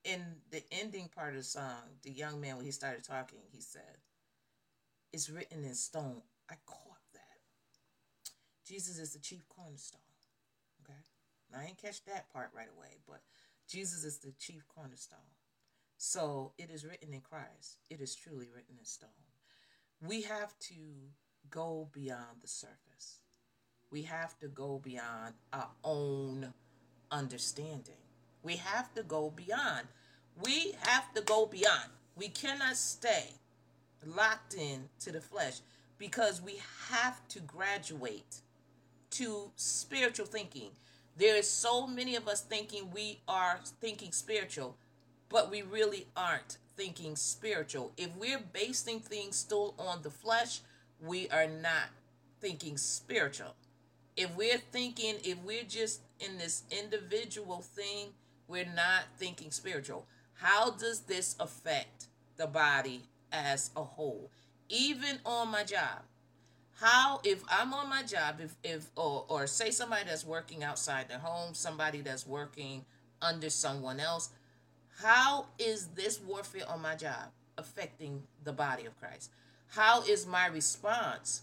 in 0.04 0.22
the 0.50 0.62
ending 0.72 1.10
part 1.14 1.30
of 1.30 1.40
the 1.40 1.44
song, 1.44 1.98
the 2.02 2.10
young 2.10 2.40
man 2.40 2.56
when 2.56 2.64
he 2.64 2.70
started 2.70 3.04
talking, 3.04 3.40
he 3.52 3.60
said, 3.60 3.98
is 5.12 5.30
written 5.30 5.64
in 5.64 5.74
stone. 5.74 6.22
I 6.50 6.54
caught 6.66 7.02
that. 7.14 7.20
Jesus 8.66 8.98
is 8.98 9.12
the 9.12 9.18
chief 9.18 9.48
cornerstone. 9.48 10.00
Okay? 10.84 10.98
Now, 11.52 11.58
I 11.60 11.66
didn't 11.66 11.82
catch 11.82 12.04
that 12.04 12.32
part 12.32 12.50
right 12.54 12.68
away, 12.76 12.98
but 13.08 13.20
Jesus 13.68 14.04
is 14.04 14.18
the 14.18 14.32
chief 14.38 14.64
cornerstone. 14.68 15.18
So 15.96 16.52
it 16.58 16.70
is 16.70 16.84
written 16.84 17.12
in 17.12 17.20
Christ. 17.20 17.78
It 17.90 18.00
is 18.00 18.14
truly 18.14 18.48
written 18.54 18.76
in 18.78 18.84
stone. 18.84 19.10
We 20.00 20.22
have 20.22 20.58
to 20.60 20.74
go 21.50 21.88
beyond 21.92 22.40
the 22.40 22.48
surface. 22.48 23.18
We 23.90 24.02
have 24.02 24.38
to 24.38 24.48
go 24.48 24.80
beyond 24.82 25.34
our 25.52 25.68
own 25.84 26.54
understanding. 27.10 28.00
We 28.42 28.56
have 28.56 28.94
to 28.94 29.02
go 29.02 29.30
beyond. 29.30 29.88
We 30.42 30.74
have 30.80 31.12
to 31.14 31.20
go 31.20 31.46
beyond. 31.46 31.90
We 32.16 32.28
cannot 32.28 32.76
stay 32.76 33.34
locked 34.04 34.54
in 34.54 34.88
to 35.00 35.12
the 35.12 35.20
flesh 35.20 35.60
because 35.98 36.40
we 36.40 36.60
have 36.88 37.26
to 37.28 37.40
graduate 37.40 38.40
to 39.10 39.50
spiritual 39.56 40.26
thinking. 40.26 40.70
There 41.16 41.36
is 41.36 41.48
so 41.48 41.86
many 41.86 42.16
of 42.16 42.28
us 42.28 42.40
thinking 42.40 42.90
we 42.92 43.20
are 43.28 43.60
thinking 43.80 44.12
spiritual, 44.12 44.76
but 45.28 45.50
we 45.50 45.62
really 45.62 46.06
aren't 46.16 46.58
thinking 46.76 47.16
spiritual. 47.16 47.92
If 47.96 48.08
we're 48.16 48.40
basing 48.52 49.00
things 49.00 49.36
still 49.36 49.74
on 49.78 50.02
the 50.02 50.10
flesh, 50.10 50.60
we 51.02 51.28
are 51.28 51.46
not 51.46 51.90
thinking 52.40 52.78
spiritual. 52.78 53.54
If 54.16 54.34
we're 54.36 54.58
thinking, 54.58 55.16
if 55.22 55.38
we're 55.44 55.64
just 55.64 56.00
in 56.20 56.38
this 56.38 56.62
individual 56.70 57.60
thing, 57.60 58.08
we're 58.48 58.64
not 58.64 59.04
thinking 59.18 59.50
spiritual. 59.50 60.06
How 60.34 60.70
does 60.70 61.00
this 61.00 61.36
affect 61.38 62.06
the 62.36 62.46
body 62.46 63.02
as 63.32 63.70
a 63.76 63.82
whole, 63.82 64.30
even 64.68 65.18
on 65.24 65.48
my 65.50 65.64
job. 65.64 66.02
How 66.80 67.20
if 67.24 67.42
I'm 67.50 67.74
on 67.74 67.88
my 67.90 68.02
job, 68.02 68.40
if 68.40 68.56
if 68.64 68.90
or 68.96 69.26
or 69.28 69.46
say 69.46 69.70
somebody 69.70 70.04
that's 70.06 70.24
working 70.24 70.64
outside 70.64 71.08
their 71.08 71.18
home, 71.18 71.54
somebody 71.54 72.00
that's 72.00 72.26
working 72.26 72.84
under 73.20 73.50
someone 73.50 74.00
else, 74.00 74.30
how 75.02 75.46
is 75.58 75.88
this 75.88 76.20
warfare 76.20 76.68
on 76.68 76.80
my 76.80 76.94
job 76.94 77.32
affecting 77.58 78.22
the 78.44 78.52
body 78.52 78.86
of 78.86 78.98
Christ? 78.98 79.30
How 79.68 80.02
is 80.02 80.26
my 80.26 80.46
response 80.46 81.42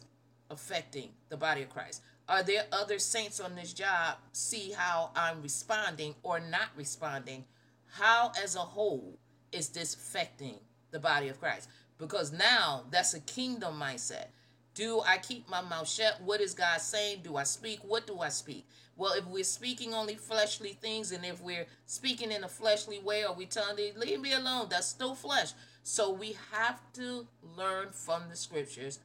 affecting 0.49 1.09
the 1.29 1.37
body 1.37 1.61
of 1.61 1.69
Christ? 1.69 2.01
Are 2.27 2.43
there 2.43 2.65
other 2.71 2.99
saints 2.99 3.39
on 3.39 3.55
this 3.55 3.73
job? 3.73 4.17
See 4.33 4.71
how 4.71 5.11
I'm 5.15 5.41
responding 5.41 6.15
or 6.23 6.39
not 6.39 6.69
responding. 6.75 7.45
How, 7.91 8.31
as 8.43 8.55
a 8.55 8.59
whole, 8.59 9.17
is 9.51 9.69
this 9.69 9.93
affecting 9.93 10.55
the 10.91 10.99
body 10.99 11.29
of 11.29 11.39
Christ. 11.39 11.69
Because 11.97 12.31
now 12.31 12.83
that's 12.91 13.13
a 13.13 13.19
kingdom 13.21 13.79
mindset. 13.79 14.27
Do 14.75 15.01
I 15.01 15.17
keep 15.17 15.49
my 15.49 15.61
mouth 15.61 15.89
shut? 15.89 16.21
What 16.23 16.39
is 16.39 16.53
God 16.53 16.79
saying? 16.79 17.21
Do 17.23 17.35
I 17.35 17.43
speak? 17.43 17.79
What 17.81 18.05
do 18.05 18.19
I 18.19 18.29
speak? 18.29 18.67
Well, 18.95 19.13
if 19.13 19.25
we're 19.25 19.43
speaking 19.43 19.93
only 19.93 20.15
fleshly 20.15 20.73
things 20.73 21.11
and 21.11 21.25
if 21.25 21.41
we're 21.41 21.65
speaking 21.85 22.31
in 22.31 22.43
a 22.43 22.47
fleshly 22.47 22.99
way 22.99 23.25
or 23.25 23.33
we 23.33 23.45
telling 23.45 23.75
them, 23.75 23.99
leave 23.99 24.19
me 24.21 24.33
alone, 24.33 24.67
that's 24.69 24.87
still 24.87 25.15
flesh. 25.15 25.53
So 25.83 26.11
we 26.11 26.35
have 26.51 26.79
to 26.93 27.27
learn 27.55 27.89
from 27.91 28.23
the 28.29 28.35
scriptures 28.35 28.99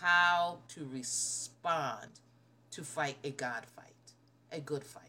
how 0.00 0.58
to 0.68 0.88
respond 0.92 2.08
to 2.70 2.84
fight 2.84 3.16
a 3.24 3.30
God 3.30 3.64
fight, 3.74 4.12
a 4.52 4.60
good 4.60 4.84
fight. 4.84 5.02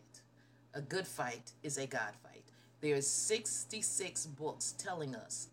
A 0.73 0.81
good 0.81 1.07
fight 1.07 1.51
is 1.63 1.77
a 1.77 1.87
God 1.87 2.13
fight. 2.23 2.43
There's 2.81 3.07
66 3.07 4.27
books 4.27 4.73
telling 4.77 5.15
us 5.15 5.47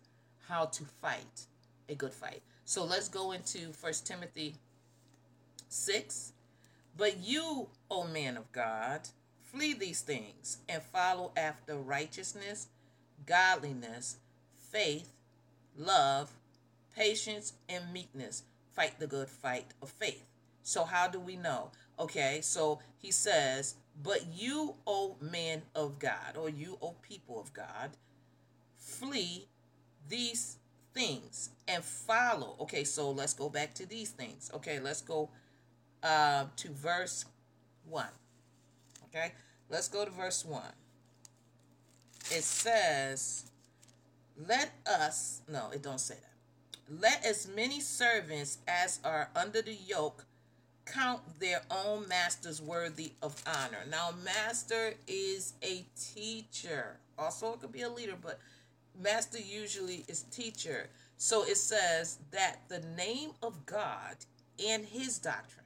how 0.47 0.65
to 0.65 0.83
fight 0.83 1.45
a 1.89 1.95
good 1.95 2.13
fight. 2.13 2.41
So 2.65 2.83
let's 2.83 3.09
go 3.09 3.31
into 3.31 3.71
First 3.73 4.05
Timothy 4.05 4.55
6. 5.69 6.33
But 6.97 7.17
you, 7.19 7.67
O 7.89 8.05
man 8.05 8.37
of 8.37 8.51
God, 8.51 9.01
flee 9.41 9.73
these 9.73 10.01
things 10.01 10.57
and 10.67 10.81
follow 10.81 11.31
after 11.37 11.75
righteousness, 11.75 12.67
godliness, 13.25 14.17
faith, 14.57 15.09
love, 15.77 16.31
patience, 16.95 17.53
and 17.69 17.93
meekness. 17.93 18.43
Fight 18.73 18.99
the 18.99 19.07
good 19.07 19.29
fight 19.29 19.67
of 19.81 19.89
faith. 19.89 20.23
So, 20.63 20.83
how 20.83 21.07
do 21.07 21.19
we 21.19 21.35
know? 21.35 21.71
Okay, 21.99 22.39
so 22.41 22.79
he 22.97 23.11
says, 23.11 23.75
But 24.03 24.25
you, 24.33 24.75
O 24.85 25.15
man 25.21 25.61
of 25.73 25.99
God, 25.99 26.35
or 26.37 26.49
you, 26.49 26.77
O 26.81 26.95
people 27.01 27.39
of 27.39 27.53
God, 27.53 27.91
flee 28.75 29.47
these 30.09 30.57
things 30.93 31.49
and 31.67 31.83
follow. 31.83 32.55
Okay, 32.61 32.83
so 32.83 33.11
let's 33.11 33.33
go 33.33 33.49
back 33.49 33.73
to 33.75 33.85
these 33.85 34.09
things. 34.09 34.49
Okay, 34.53 34.79
let's 34.79 35.01
go 35.01 35.29
uh, 36.03 36.45
to 36.55 36.69
verse 36.69 37.25
1. 37.89 38.05
Okay, 39.05 39.31
let's 39.69 39.87
go 39.87 40.05
to 40.05 40.11
verse 40.11 40.43
1. 40.43 40.61
It 42.29 42.43
says, 42.43 43.45
Let 44.47 44.71
us, 44.85 45.41
no, 45.47 45.69
it 45.73 45.81
don't 45.81 45.99
say 45.99 46.15
that. 46.15 46.99
Let 47.01 47.25
as 47.25 47.47
many 47.53 47.79
servants 47.79 48.59
as 48.67 48.99
are 49.03 49.29
under 49.35 49.61
the 49.61 49.73
yoke 49.73 50.25
count 50.85 51.21
their 51.39 51.61
own 51.69 52.07
masters 52.07 52.61
worthy 52.61 53.11
of 53.21 53.41
honor. 53.45 53.83
Now, 53.89 54.11
master 54.23 54.93
is 55.07 55.53
a 55.61 55.85
teacher. 55.99 56.97
Also, 57.17 57.53
it 57.53 57.61
could 57.61 57.71
be 57.71 57.81
a 57.81 57.89
leader, 57.89 58.15
but 58.21 58.39
master 59.01 59.39
usually 59.39 60.05
is 60.07 60.23
teacher. 60.23 60.89
So 61.17 61.43
it 61.43 61.57
says 61.57 62.19
that 62.31 62.61
the 62.69 62.79
name 62.97 63.31
of 63.43 63.65
God 63.65 64.17
and 64.67 64.85
his 64.85 65.19
doctrine 65.19 65.65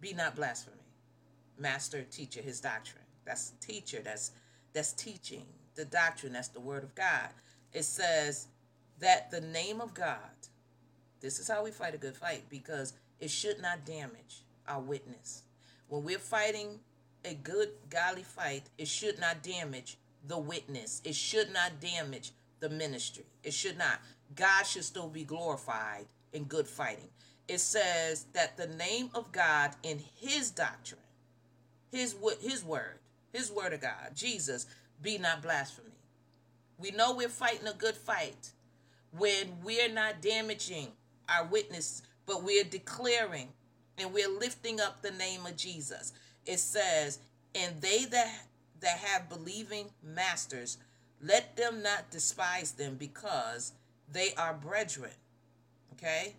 be 0.00 0.14
not 0.14 0.36
blasphemy. 0.36 0.76
Master, 1.58 2.02
teacher, 2.02 2.42
his 2.42 2.60
doctrine. 2.60 3.04
That's 3.24 3.52
teacher, 3.60 4.00
that's 4.04 4.32
that's 4.72 4.92
teaching. 4.92 5.44
The 5.76 5.84
doctrine, 5.84 6.32
that's 6.34 6.48
the 6.48 6.60
word 6.60 6.82
of 6.84 6.94
God. 6.94 7.30
It 7.72 7.84
says 7.84 8.48
that 9.00 9.30
the 9.30 9.40
name 9.40 9.80
of 9.80 9.94
God, 9.94 10.18
This 11.20 11.38
is 11.38 11.48
how 11.48 11.64
we 11.64 11.70
fight 11.70 11.94
a 11.94 11.98
good 11.98 12.16
fight 12.16 12.44
because 12.50 12.94
it 13.20 13.30
should 13.30 13.62
not 13.62 13.86
damage 13.86 14.44
our 14.68 14.80
witness. 14.80 15.44
When 15.88 16.04
we're 16.04 16.18
fighting 16.18 16.80
a 17.24 17.34
good, 17.34 17.70
godly 17.90 18.24
fight, 18.24 18.64
it 18.78 18.88
should 18.88 19.20
not 19.20 19.42
damage 19.42 19.98
the 20.26 20.38
witness. 20.38 21.00
It 21.04 21.14
should 21.14 21.52
not 21.52 21.80
damage 21.80 22.32
the 22.60 22.68
ministry. 22.68 23.24
It 23.42 23.52
should 23.52 23.78
not. 23.78 24.00
God 24.36 24.64
should 24.64 24.84
still 24.84 25.08
be 25.08 25.24
glorified 25.24 26.06
in 26.32 26.44
good 26.44 26.66
fighting. 26.66 27.08
It 27.48 27.58
says 27.58 28.26
that 28.32 28.56
the 28.56 28.68
name 28.68 29.10
of 29.14 29.32
God 29.32 29.72
in 29.82 30.00
his 30.20 30.50
doctrine, 30.50 31.00
his 31.90 32.14
his 32.40 32.64
word, 32.64 32.98
his 33.32 33.50
word 33.50 33.72
of 33.72 33.80
God, 33.80 34.12
Jesus, 34.14 34.66
be 35.02 35.18
not 35.18 35.42
blasphemy. 35.42 35.88
We 36.78 36.90
know 36.92 37.14
we're 37.14 37.28
fighting 37.28 37.66
a 37.66 37.74
good 37.74 37.96
fight 37.96 38.50
when 39.16 39.58
we're 39.62 39.92
not 39.92 40.22
damaging 40.22 40.88
our 41.28 41.46
witness, 41.46 42.02
but 42.26 42.42
we're 42.42 42.64
declaring 42.64 43.48
and 43.98 44.12
we're 44.12 44.28
lifting 44.28 44.80
up 44.80 45.02
the 45.02 45.10
name 45.10 45.44
of 45.46 45.56
Jesus. 45.56 46.12
It 46.46 46.58
says, 46.58 47.18
and 47.54 47.80
they 47.80 48.04
that 48.06 48.46
that 48.82 48.98
have 48.98 49.28
believing 49.28 49.90
masters, 50.02 50.76
let 51.20 51.56
them 51.56 51.82
not 51.82 52.10
despise 52.10 52.72
them 52.72 52.96
because 52.96 53.72
they 54.10 54.34
are 54.34 54.54
brethren. 54.54 55.12
Okay? 55.94 56.34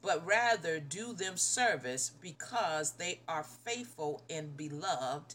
But 0.00 0.26
rather 0.26 0.80
do 0.80 1.12
them 1.12 1.36
service 1.36 2.10
because 2.20 2.92
they 2.92 3.20
are 3.28 3.44
faithful 3.44 4.22
and 4.30 4.56
beloved, 4.56 5.34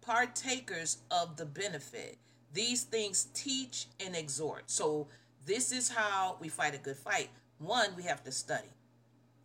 partakers 0.00 0.98
of 1.10 1.36
the 1.36 1.46
benefit. 1.46 2.18
These 2.52 2.82
things 2.82 3.28
teach 3.32 3.86
and 4.04 4.14
exhort. 4.14 4.64
So, 4.66 5.08
this 5.44 5.72
is 5.72 5.88
how 5.88 6.36
we 6.40 6.48
fight 6.48 6.74
a 6.74 6.78
good 6.78 6.96
fight. 6.96 7.30
One, 7.58 7.96
we 7.96 8.04
have 8.04 8.22
to 8.24 8.32
study. 8.32 8.68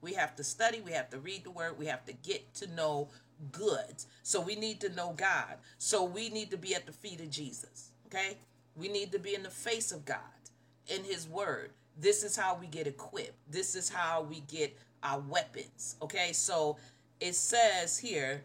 We 0.02 0.14
have 0.14 0.36
to 0.36 0.44
study, 0.44 0.82
we 0.82 0.92
have 0.92 1.10
to 1.10 1.20
read 1.20 1.44
the 1.44 1.52
word, 1.52 1.80
we 1.80 1.88
have 1.88 2.06
to 2.06 2.14
get 2.14 2.54
to 2.56 2.68
know 2.68 3.10
goods. 3.52 4.08
So 4.24 4.42
we 4.42 4.56
need 4.56 4.82
to 4.82 4.90
know 4.90 5.14
God. 5.16 5.56
So 5.78 6.04
we 6.04 6.30
need 6.30 6.52
to 6.52 6.58
be 6.58 6.76
at 6.76 6.86
the 6.86 6.92
feet 6.92 7.22
of 7.22 7.30
Jesus. 7.30 7.92
Okay? 8.08 8.38
We 8.76 8.88
need 8.88 9.12
to 9.12 9.20
be 9.20 9.36
in 9.36 9.44
the 9.44 9.50
face 9.50 9.92
of 9.92 10.06
God 10.06 10.20
in 10.88 11.04
his 11.04 11.28
word. 11.28 11.72
This 12.00 12.24
is 12.24 12.36
how 12.36 12.58
we 12.60 12.68
get 12.68 12.88
equipped. 12.88 13.38
This 13.50 13.76
is 13.76 13.90
how 13.90 14.22
we 14.22 14.42
get 14.42 14.78
our 15.04 15.20
weapons. 15.20 15.96
Okay? 16.02 16.34
So 16.34 16.78
it 17.20 17.36
says 17.36 17.98
here, 17.98 18.44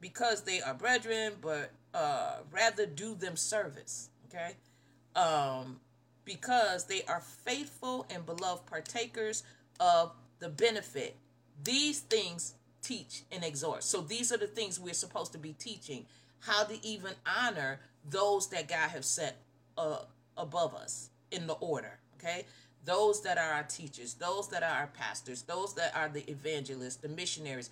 because 0.00 0.42
they 0.42 0.60
are 0.60 0.74
brethren, 0.74 1.34
but 1.40 1.70
uh 1.94 2.36
rather 2.50 2.86
do 2.86 3.14
them 3.14 3.36
service. 3.36 4.10
Okay? 4.28 4.52
Um 5.14 5.80
because 6.24 6.84
they 6.84 7.02
are 7.08 7.20
faithful 7.20 8.06
and 8.08 8.24
beloved 8.24 8.66
partakers 8.66 9.42
of 9.80 10.12
the 10.38 10.48
benefit. 10.48 11.16
These 11.64 12.00
things 12.00 12.54
teach 12.82 13.22
and 13.30 13.44
exhort. 13.44 13.84
So 13.84 14.00
these 14.00 14.32
are 14.32 14.36
the 14.36 14.46
things 14.46 14.78
we're 14.78 14.94
supposed 14.94 15.32
to 15.32 15.38
be 15.38 15.52
teaching 15.52 16.06
how 16.40 16.64
to 16.64 16.86
even 16.86 17.12
honor 17.26 17.80
those 18.08 18.48
that 18.48 18.68
God 18.68 18.90
has 18.90 19.06
set 19.06 19.36
uh, 19.78 19.98
above 20.36 20.74
us 20.74 21.10
in 21.30 21.46
the 21.46 21.54
order. 21.54 21.98
Okay, 22.18 22.44
those 22.84 23.22
that 23.22 23.38
are 23.38 23.52
our 23.52 23.62
teachers, 23.64 24.14
those 24.14 24.48
that 24.48 24.62
are 24.62 24.80
our 24.80 24.86
pastors, 24.88 25.42
those 25.42 25.74
that 25.74 25.96
are 25.96 26.08
the 26.08 26.28
evangelists, 26.30 26.96
the 26.96 27.08
missionaries, 27.08 27.70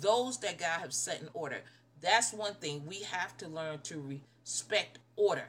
those 0.00 0.38
that 0.38 0.58
God 0.58 0.80
has 0.80 0.94
set 0.94 1.20
in 1.20 1.28
order. 1.34 1.58
That's 2.00 2.32
one 2.32 2.54
thing 2.54 2.82
we 2.86 3.02
have 3.02 3.36
to 3.38 3.48
learn 3.48 3.80
to 3.84 4.00
respect 4.44 4.98
order. 5.16 5.44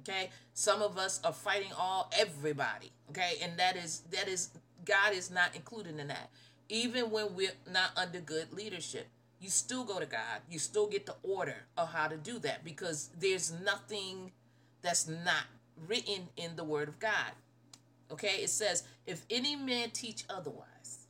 Okay, 0.00 0.30
some 0.52 0.82
of 0.82 0.98
us 0.98 1.20
are 1.24 1.32
fighting 1.32 1.70
all 1.78 2.10
everybody. 2.16 2.92
Okay, 3.10 3.34
and 3.42 3.56
that 3.58 3.76
is 3.76 4.02
that 4.10 4.28
is 4.28 4.50
God 4.84 5.14
is 5.14 5.30
not 5.30 5.54
included 5.54 5.98
in 5.98 6.08
that 6.08 6.30
even 6.68 7.10
when 7.10 7.34
we're 7.34 7.50
not 7.70 7.90
under 7.96 8.20
good 8.20 8.52
leadership 8.52 9.08
you 9.44 9.50
still 9.50 9.84
go 9.84 10.00
to 10.00 10.06
god. 10.06 10.40
You 10.50 10.58
still 10.58 10.86
get 10.86 11.04
the 11.04 11.16
order 11.22 11.56
of 11.76 11.92
how 11.92 12.08
to 12.08 12.16
do 12.16 12.38
that 12.40 12.64
because 12.64 13.10
there's 13.20 13.52
nothing 13.62 14.32
that's 14.80 15.06
not 15.06 15.44
written 15.86 16.28
in 16.38 16.56
the 16.56 16.64
word 16.64 16.88
of 16.88 16.98
god. 16.98 17.32
Okay? 18.10 18.38
It 18.40 18.48
says 18.48 18.84
if 19.06 19.26
any 19.28 19.54
man 19.54 19.90
teach 19.90 20.24
otherwise 20.30 21.06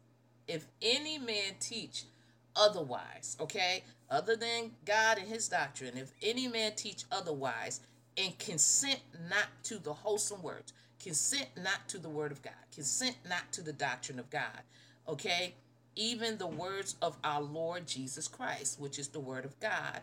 if 0.48 0.66
any 0.82 1.16
man 1.16 1.54
teach 1.60 2.04
otherwise 2.56 3.36
okay? 3.40 3.84
Other 4.10 4.36
than 4.36 4.72
god 4.84 5.18
and 5.18 5.28
his 5.28 5.48
doctrine 5.48 5.96
if 5.96 6.12
any 6.20 6.48
man 6.48 6.72
teach 6.74 7.04
otherwise 7.12 7.80
and 8.16 8.36
consent 8.40 9.00
not 9.30 9.46
to 9.64 9.78
the 9.78 9.92
wholesome 9.92 10.42
words 10.42 10.72
consent 11.02 11.48
not 11.56 11.88
to 11.88 11.98
the 11.98 12.08
word 12.08 12.32
of 12.32 12.42
god 12.42 12.52
consent 12.74 13.16
not 13.28 13.52
to 13.52 13.60
the 13.60 13.72
doctrine 13.72 14.18
of 14.18 14.30
god 14.30 14.62
okay? 15.08 15.54
Even 15.96 16.38
the 16.38 16.46
words 16.46 16.96
of 17.02 17.16
our 17.22 17.42
Lord 17.42 17.86
Jesus 17.86 18.28
Christ, 18.28 18.80
which 18.80 18.98
is 18.98 19.08
the 19.08 19.20
word 19.20 19.44
of 19.44 19.58
God, 19.60 20.00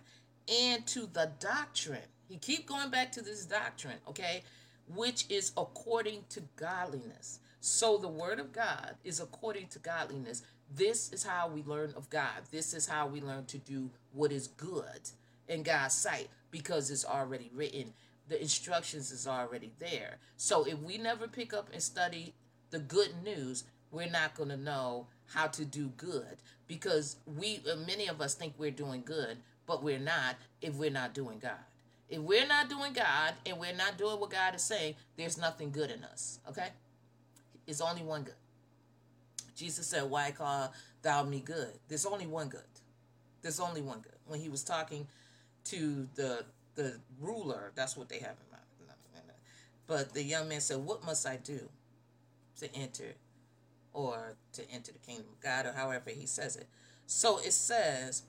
and 0.51 0.85
to 0.87 1.07
the 1.11 1.31
doctrine. 1.39 1.99
He 2.27 2.37
keep 2.37 2.67
going 2.67 2.89
back 2.89 3.11
to 3.13 3.21
this 3.21 3.45
doctrine, 3.45 3.97
okay? 4.07 4.43
Which 4.87 5.25
is 5.29 5.51
according 5.57 6.23
to 6.29 6.41
godliness. 6.55 7.39
So 7.59 7.97
the 7.97 8.07
word 8.07 8.39
of 8.39 8.51
God 8.51 8.95
is 9.03 9.19
according 9.19 9.67
to 9.67 9.79
godliness. 9.79 10.43
This 10.73 11.11
is 11.11 11.23
how 11.23 11.49
we 11.49 11.61
learn 11.63 11.93
of 11.95 12.09
God. 12.09 12.41
This 12.51 12.73
is 12.73 12.87
how 12.87 13.07
we 13.07 13.21
learn 13.21 13.45
to 13.45 13.57
do 13.57 13.89
what 14.13 14.31
is 14.31 14.47
good 14.47 15.09
in 15.47 15.63
God's 15.63 15.93
sight 15.93 16.29
because 16.49 16.89
it's 16.89 17.05
already 17.05 17.51
written. 17.53 17.93
The 18.29 18.41
instructions 18.41 19.11
is 19.11 19.27
already 19.27 19.71
there. 19.79 20.17
So 20.37 20.63
if 20.63 20.79
we 20.79 20.97
never 20.97 21.27
pick 21.27 21.53
up 21.53 21.69
and 21.73 21.83
study 21.83 22.33
the 22.69 22.79
good 22.79 23.23
news, 23.23 23.65
we're 23.91 24.09
not 24.09 24.33
going 24.35 24.49
to 24.49 24.57
know 24.57 25.07
how 25.27 25.47
to 25.47 25.65
do 25.65 25.87
good 25.97 26.37
because 26.67 27.17
we 27.25 27.61
uh, 27.71 27.75
many 27.87 28.07
of 28.07 28.21
us 28.21 28.33
think 28.33 28.53
we're 28.57 28.71
doing 28.71 29.03
good 29.05 29.37
but 29.67 29.83
we're 29.83 29.99
not 29.99 30.35
if 30.61 30.73
we're 30.75 30.89
not 30.89 31.13
doing 31.13 31.39
god. 31.39 31.59
If 32.09 32.19
we're 32.19 32.47
not 32.47 32.69
doing 32.69 32.93
god 32.93 33.33
and 33.45 33.57
we're 33.57 33.75
not 33.75 33.97
doing 33.97 34.19
what 34.19 34.29
god 34.29 34.55
is 34.55 34.63
saying 34.63 34.95
there's 35.17 35.37
nothing 35.37 35.71
good 35.71 35.91
in 35.91 36.03
us 36.03 36.39
okay? 36.49 36.69
It's 37.67 37.81
only 37.81 38.01
one 38.01 38.23
good. 38.23 38.33
Jesus 39.55 39.87
said 39.87 40.09
why 40.09 40.31
call 40.31 40.73
thou 41.01 41.23
me 41.23 41.39
good? 41.39 41.73
There's 41.87 42.05
only 42.05 42.27
one 42.27 42.49
good. 42.49 42.61
There's 43.41 43.59
only 43.59 43.81
one 43.81 43.99
good. 43.99 44.11
When 44.25 44.39
he 44.39 44.49
was 44.49 44.63
talking 44.63 45.07
to 45.65 46.07
the 46.15 46.45
the 46.75 46.95
ruler 47.19 47.71
that's 47.75 47.95
what 47.95 48.09
they 48.09 48.19
have 48.19 48.31
in 48.31 48.51
mind. 48.51 48.61
But 49.87 50.13
the 50.13 50.23
young 50.23 50.47
man 50.47 50.61
said 50.61 50.77
what 50.77 51.05
must 51.05 51.27
i 51.27 51.35
do 51.35 51.59
to 52.59 52.73
enter 52.73 53.13
or 53.93 54.35
to 54.53 54.69
enter 54.71 54.91
the 54.91 54.99
kingdom 54.99 55.25
of 55.31 55.41
God 55.41 55.65
or 55.65 55.73
however 55.73 56.09
he 56.09 56.25
says 56.25 56.55
it. 56.55 56.67
So 57.05 57.39
it 57.39 57.53
says 57.53 58.23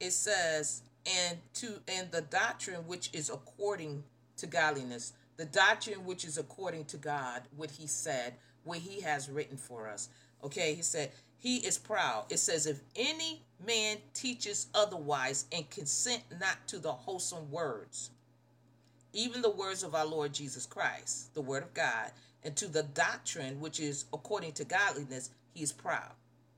it 0.00 0.12
says 0.12 0.82
and 1.06 1.38
to 1.54 1.80
and 1.88 2.10
the 2.10 2.22
doctrine 2.22 2.86
which 2.86 3.10
is 3.12 3.30
according 3.30 4.04
to 4.36 4.46
godliness, 4.46 5.12
the 5.36 5.44
doctrine 5.44 6.04
which 6.04 6.24
is 6.24 6.38
according 6.38 6.86
to 6.86 6.96
God, 6.96 7.42
what 7.56 7.70
he 7.72 7.86
said, 7.86 8.34
what 8.64 8.78
he 8.78 9.00
has 9.02 9.28
written 9.28 9.56
for 9.56 9.88
us. 9.88 10.08
Okay, 10.42 10.74
he 10.74 10.82
said 10.82 11.12
he 11.38 11.58
is 11.58 11.78
proud. 11.78 12.24
It 12.30 12.38
says 12.38 12.66
if 12.66 12.80
any 12.96 13.42
man 13.64 13.98
teaches 14.14 14.66
otherwise 14.74 15.46
and 15.52 15.68
consent 15.70 16.22
not 16.40 16.66
to 16.68 16.78
the 16.78 16.92
wholesome 16.92 17.50
words, 17.50 18.10
even 19.12 19.42
the 19.42 19.50
words 19.50 19.82
of 19.82 19.94
our 19.94 20.06
Lord 20.06 20.32
Jesus 20.32 20.66
Christ, 20.66 21.32
the 21.34 21.40
word 21.40 21.62
of 21.62 21.72
God, 21.74 22.10
and 22.44 22.54
to 22.56 22.68
the 22.68 22.82
doctrine 22.82 23.60
which 23.60 23.80
is 23.80 24.04
according 24.12 24.52
to 24.52 24.64
godliness, 24.64 25.30
he 25.54 25.62
is 25.62 25.72
proud. 25.72 26.12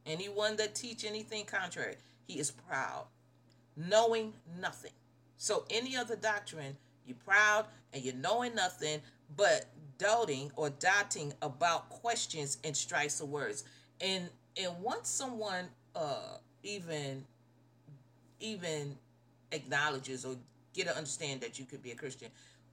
Anyone 0.04 0.56
that 0.56 0.74
teach 0.74 1.04
anything 1.04 1.44
contrary, 1.44 1.96
he 2.26 2.38
is 2.38 2.50
proud, 2.50 3.06
knowing 3.76 4.32
nothing. 4.60 4.92
So 5.36 5.64
any 5.70 5.96
other 5.96 6.16
doctrine, 6.16 6.76
you're 7.06 7.16
proud 7.24 7.66
and 7.92 8.02
you're 8.02 8.14
knowing 8.14 8.54
nothing, 8.54 9.00
but 9.36 9.66
doubting 9.98 10.50
or 10.56 10.70
doubting 10.70 11.32
about 11.42 11.88
questions 11.88 12.58
and 12.64 12.76
strikes 12.76 13.20
of 13.20 13.28
words. 13.28 13.64
And 14.00 14.28
and 14.60 14.72
once 14.80 15.08
someone 15.08 15.66
uh 15.94 16.38
even 16.62 17.24
even 18.40 18.96
acknowledges 19.52 20.24
or 20.24 20.36
get 20.74 20.86
to 20.86 20.96
understand 20.96 21.40
that 21.40 21.58
you 21.58 21.64
could 21.64 21.82
be 21.82 21.90
a 21.90 21.94
Christian, 21.94 22.28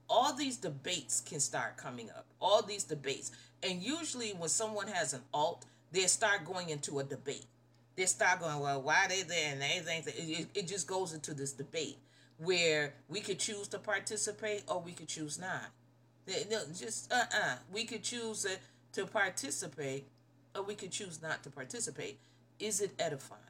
all 0.10 0.34
these 0.34 0.58
debates 0.58 1.22
can 1.22 1.40
start 1.40 1.78
coming 1.78 2.10
up. 2.10 2.26
All 2.40 2.62
these 2.62 2.84
debates. 2.84 3.32
And 3.62 3.82
usually 3.82 4.30
when 4.32 4.50
someone 4.50 4.88
has 4.88 5.14
an 5.14 5.22
alt, 5.34 5.66
they 5.92 6.02
start 6.08 6.46
going 6.46 6.70
into 6.70 7.00
a 7.00 7.04
debate. 7.04 7.46
They 7.96 8.06
start 8.06 8.40
going, 8.40 8.60
well, 8.60 8.82
why 8.82 9.06
they 9.08 9.22
there 9.22 9.52
and 9.52 9.62
they 9.62 9.80
think 9.80 10.08
it, 10.08 10.48
it 10.56 10.68
just 10.68 10.88
goes 10.88 11.14
into 11.14 11.34
this 11.34 11.54
debate 11.54 11.98
where 12.38 12.94
we 13.08 13.20
could 13.20 13.40
choose 13.40 13.68
to 13.70 13.80
participate 13.80 14.64
or 14.68 14.82
we 14.82 14.92
could 14.92 15.08
choose 15.08 15.40
not. 15.40 15.70
No, 16.50 16.60
just 16.78 17.12
uh 17.12 17.16
uh-uh. 17.18 17.52
uh 17.52 17.56
We 17.72 17.86
could 17.86 18.04
choose 18.04 18.48
to 18.94 19.06
participate 19.06 20.08
or 20.56 20.64
we 20.64 20.76
could 20.76 20.92
choose 20.92 21.22
not 21.22 21.44
to 21.44 21.50
participate. 21.50 22.20
Is 22.60 22.82
it 22.82 22.92
edifying? 22.98 23.42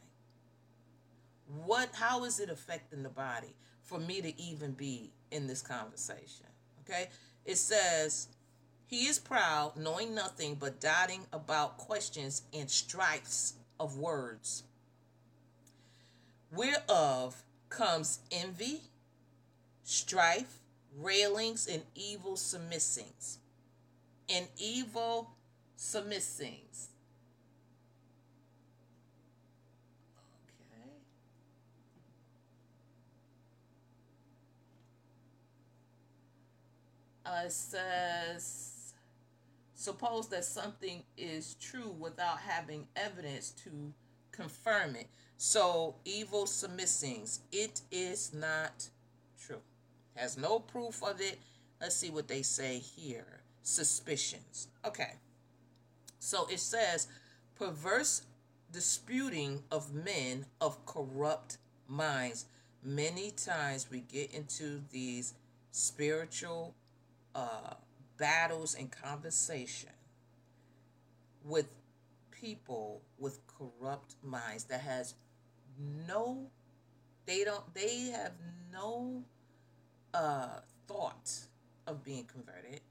What 1.66 1.90
how 1.94 2.24
is 2.26 2.40
it 2.40 2.50
affecting 2.50 3.04
the 3.04 3.10
body 3.10 3.54
for 3.84 4.00
me 4.00 4.22
to 4.22 4.42
even 4.42 4.72
be 4.72 5.12
in 5.34 5.48
this 5.48 5.62
conversation? 5.62 6.46
Okay? 6.82 7.10
It 7.46 7.58
says 7.58 8.28
He 8.86 9.08
is 9.08 9.20
proud, 9.20 9.74
knowing 9.76 10.14
nothing 10.16 10.56
but 10.56 10.80
doubting 10.80 11.22
about 11.34 11.78
questions 11.78 12.44
and 12.54 12.70
strifes 12.70 13.54
of 13.80 13.98
words, 13.98 14.64
whereof 16.56 17.44
comes 17.70 18.20
envy, 18.32 18.82
strife, 19.84 20.60
railings, 20.98 21.68
and 21.68 21.82
evil 21.96 22.36
surmisings. 22.36 23.40
And 24.30 24.48
evil 24.58 25.32
surmisings. 25.76 26.90
Okay. 30.48 30.92
Uh, 37.26 37.48
says, 37.48 38.94
suppose 39.76 40.28
that 40.28 40.44
something 40.44 41.04
is 41.18 41.56
true 41.56 41.96
without 41.98 42.40
having 42.40 42.88
evidence 42.96 43.52
to 43.52 43.70
confirm 44.32 44.96
it. 44.96 45.08
So, 45.38 45.96
evil 46.06 46.46
surmisings, 46.46 47.40
it 47.52 47.82
is 47.92 48.34
not 48.34 48.90
true. 49.40 49.62
Has 50.16 50.38
no 50.38 50.60
proof 50.60 51.02
of 51.04 51.22
it. 51.22 51.40
Let's 51.82 51.96
see 51.96 52.10
what 52.10 52.28
they 52.28 52.42
say 52.42 52.80
here. 52.80 53.42
Suspicions. 53.62 54.68
Okay. 54.86 55.14
So 56.20 56.48
it 56.50 56.60
says, 56.60 57.08
perverse 57.56 58.24
disputing 58.72 59.64
of 59.72 59.94
men 59.94 60.46
of 60.62 60.86
corrupt 60.86 61.58
minds. 61.88 62.46
Many 62.84 63.32
times 63.32 63.88
we 63.92 64.00
get 64.00 64.34
into 64.34 64.82
these 64.92 65.34
spiritual 65.72 66.74
uh, 67.36 67.74
battles 68.18 68.76
and 68.76 68.92
conversation 68.92 69.90
with 71.44 71.68
people 72.32 73.02
with 73.18 73.40
corrupt 73.48 74.16
minds 74.24 74.66
that 74.66 74.82
has 74.82 75.16
no 76.08 76.48
they 77.26 77.44
don't 77.44 77.74
they 77.74 78.12
have 78.12 78.34
no 78.72 79.24
uh, 80.14 80.60
thought 80.88 81.32
of 81.88 82.04
being 82.04 82.26
converted. 82.26 82.82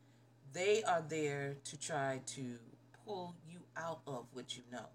They 0.53 0.83
are 0.83 1.03
there 1.09 1.57
to 1.65 1.79
try 1.79 2.21
to 2.27 2.59
pull 3.05 3.35
you 3.49 3.61
out 3.77 4.01
of 4.07 4.27
what 4.33 4.57
you 4.57 4.63
know. 4.71 4.87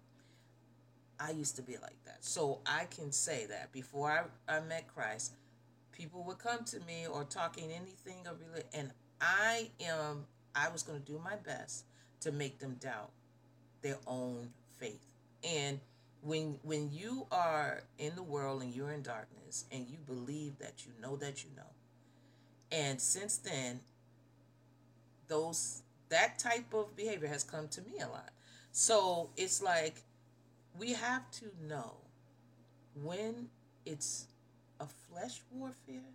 I 1.18 1.30
used 1.32 1.56
to 1.56 1.62
be 1.62 1.74
like 1.74 1.96
that. 2.04 2.24
So 2.24 2.60
i 2.66 2.84
can 2.84 3.10
say 3.12 3.46
that 3.46 3.72
before 3.72 4.10
i, 4.48 4.56
I 4.56 4.60
met 4.60 4.86
christ 4.94 5.32
people 5.92 6.22
would 6.24 6.38
come 6.38 6.64
to 6.64 6.78
me 6.80 7.06
or 7.10 7.24
talking 7.24 7.70
anything 7.72 8.26
of 8.26 8.40
religion 8.40 8.68
and 8.72 8.90
i 9.20 9.70
am 9.80 10.26
i 10.54 10.68
was 10.68 10.82
going 10.82 11.00
to 11.00 11.12
do 11.12 11.20
my 11.24 11.36
best 11.36 11.84
to 12.20 12.32
make 12.32 12.58
them 12.58 12.76
doubt 12.80 13.10
their 13.82 13.98
own 14.06 14.48
faith. 14.78 15.14
And 15.44 15.80
when 16.22 16.58
when 16.62 16.90
you 16.92 17.26
are 17.30 17.82
in 17.98 18.14
the 18.16 18.22
world 18.22 18.62
and 18.62 18.74
you're 18.74 18.92
in 18.92 19.02
darkness 19.02 19.64
and 19.70 19.86
you 19.88 19.98
believe 20.06 20.58
that 20.58 20.84
you 20.84 20.92
know 21.00 21.16
that 21.16 21.44
you 21.44 21.50
know 21.56 21.62
and 22.72 23.00
since 23.00 23.36
then 23.38 23.80
those 25.28 25.82
that 26.08 26.38
type 26.38 26.72
of 26.74 26.96
behavior 26.96 27.28
has 27.28 27.44
come 27.44 27.68
to 27.68 27.82
me 27.82 27.98
a 28.00 28.08
lot. 28.08 28.30
So 28.72 29.30
it's 29.36 29.62
like 29.62 30.02
we 30.78 30.92
have 30.94 31.30
to 31.32 31.46
know 31.68 31.96
when 32.94 33.48
it's 33.84 34.26
a 34.80 34.86
flesh 34.86 35.40
warfare 35.52 36.14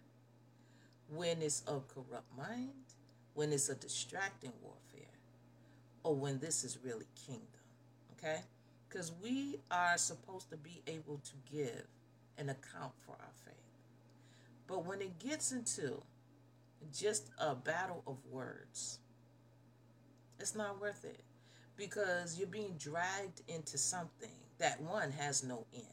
when 1.10 1.42
it's 1.42 1.62
a 1.68 1.80
corrupt 1.94 2.36
mind 2.38 2.93
when 3.34 3.52
it's 3.52 3.70
a 3.70 3.76
distracting 3.76 4.54
warfare 4.62 5.18
or 6.04 6.16
when 6.16 6.40
this 6.40 6.64
is 6.64 6.78
really 6.84 7.08
kingdom 7.28 7.48
okay 8.18 8.42
because 8.94 9.12
we 9.24 9.60
are 9.72 9.98
supposed 9.98 10.52
to 10.52 10.58
be 10.58 10.84
able 10.86 11.20
to 11.24 11.34
give 11.52 11.88
an 12.38 12.50
account 12.50 12.92
for 13.06 13.14
our 13.14 13.34
faith. 13.46 13.56
But 14.68 14.86
when 14.86 15.02
it 15.02 15.18
gets 15.20 15.52
into 15.52 16.02
just 16.96 17.30
a 17.40 17.56
battle 17.56 18.04
of 18.06 18.18
words, 18.30 19.00
it's 20.40 20.56
not 20.56 20.80
worth 20.80 21.06
it 21.06 21.22
because 21.76 22.38
you're 22.38 22.48
being 22.48 22.76
dragged 22.78 23.42
into 23.48 23.78
something 23.78 24.30
that 24.60 24.80
one 24.82 25.12
has 25.12 25.44
no 25.44 25.66
end, 25.74 25.86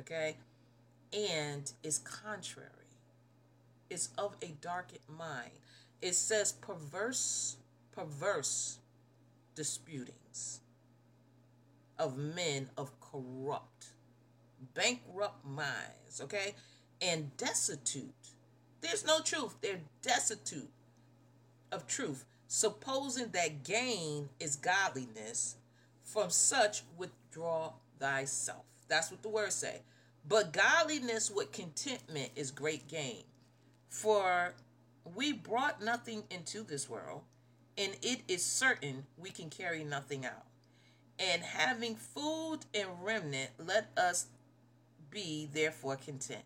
okay? 0.00 0.36
And 1.12 1.70
is 1.82 1.98
contrary. 1.98 2.68
It's 3.88 4.08
of 4.18 4.36
a 4.42 4.48
darkened 4.60 5.00
mind. 5.08 5.50
It 6.02 6.16
says 6.16 6.52
perverse, 6.52 7.56
perverse 7.92 8.78
disputings 9.54 10.60
of 11.98 12.18
men 12.18 12.68
of 12.76 12.90
corrupt, 13.00 13.86
bankrupt 14.74 15.46
minds, 15.46 16.20
okay? 16.20 16.54
And 17.00 17.34
destitute. 17.36 18.12
There's 18.80 19.06
no 19.06 19.20
truth. 19.20 19.54
They're 19.60 19.80
destitute 20.02 20.70
of 21.70 21.86
truth, 21.86 22.24
supposing 22.48 23.28
that 23.28 23.62
gain 23.62 24.28
is 24.40 24.56
godliness. 24.56 25.56
From 26.04 26.30
such 26.30 26.82
withdraw 26.98 27.72
thyself. 27.98 28.64
That's 28.88 29.10
what 29.10 29.22
the 29.22 29.28
words 29.28 29.54
say. 29.54 29.82
But 30.28 30.52
godliness 30.52 31.30
with 31.30 31.52
contentment 31.52 32.30
is 32.36 32.50
great 32.50 32.88
gain. 32.88 33.22
For 33.88 34.54
we 35.14 35.32
brought 35.32 35.82
nothing 35.82 36.24
into 36.30 36.62
this 36.62 36.88
world, 36.88 37.22
and 37.76 37.96
it 38.02 38.20
is 38.28 38.44
certain 38.44 39.06
we 39.16 39.30
can 39.30 39.50
carry 39.50 39.84
nothing 39.84 40.24
out 40.24 40.46
and 41.18 41.42
having 41.42 41.94
food 41.94 42.60
and 42.74 42.88
remnant, 43.02 43.50
let 43.58 43.90
us 43.96 44.26
be 45.10 45.48
therefore 45.52 45.96
content. 45.96 46.42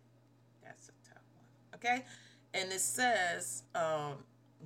That's 0.63 0.89
a 0.89 1.09
tough 1.09 1.23
one. 1.35 1.45
Okay? 1.77 2.05
And 2.53 2.73
it 2.73 2.81
says, 2.81 3.63
um, 3.75 4.15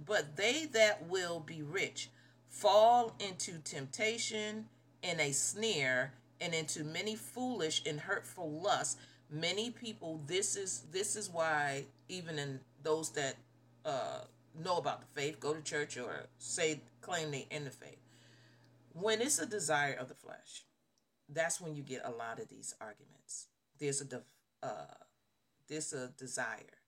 but 0.06 0.36
they 0.36 0.66
that 0.72 1.06
will 1.08 1.40
be 1.40 1.62
rich 1.62 2.10
fall 2.48 3.14
into 3.20 3.58
temptation 3.58 4.66
and 5.02 5.20
a 5.20 5.32
snare 5.32 6.14
and 6.40 6.54
into 6.54 6.82
many 6.82 7.14
foolish 7.14 7.82
and 7.86 8.00
hurtful 8.00 8.50
lusts 8.50 8.96
many 9.30 9.70
people 9.70 10.20
this 10.26 10.56
is 10.56 10.82
this 10.90 11.14
is 11.14 11.30
why 11.30 11.84
even 12.08 12.40
in 12.40 12.58
those 12.82 13.10
that 13.10 13.36
uh, 13.84 14.20
know 14.62 14.76
about 14.76 15.00
the 15.00 15.20
faith 15.20 15.40
go 15.40 15.54
to 15.54 15.62
church 15.62 15.96
or 15.96 16.26
say 16.38 16.80
claim 17.00 17.30
they 17.30 17.46
in 17.50 17.64
the 17.64 17.70
faith 17.70 18.00
when 18.92 19.20
it's 19.20 19.38
a 19.38 19.46
desire 19.46 19.94
of 19.94 20.08
the 20.08 20.14
flesh, 20.14 20.64
that's 21.28 21.60
when 21.60 21.74
you 21.74 21.82
get 21.82 22.02
a 22.04 22.10
lot 22.10 22.40
of 22.40 22.48
these 22.48 22.74
arguments. 22.80 23.46
There's 23.78 24.02
a 24.02 24.22
uh, 24.62 24.84
there's 25.68 25.92
a 25.92 26.08
desire. 26.18 26.78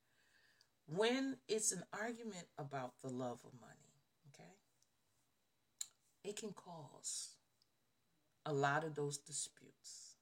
When 0.86 1.36
it's 1.48 1.72
an 1.72 1.84
argument 1.92 2.46
about 2.58 2.94
the 3.02 3.08
love 3.08 3.40
of 3.44 3.52
money, 3.60 3.94
okay, 4.28 4.50
it 6.24 6.36
can 6.36 6.52
cause 6.52 7.30
a 8.44 8.52
lot 8.52 8.84
of 8.84 8.96
those 8.96 9.18
disputes 9.18 10.16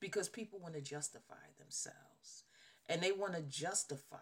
because 0.00 0.28
people 0.28 0.60
want 0.60 0.74
to 0.74 0.80
justify 0.80 1.34
themselves 1.58 2.44
and 2.88 3.02
they 3.02 3.10
want 3.10 3.34
to 3.34 3.42
justify 3.42 4.16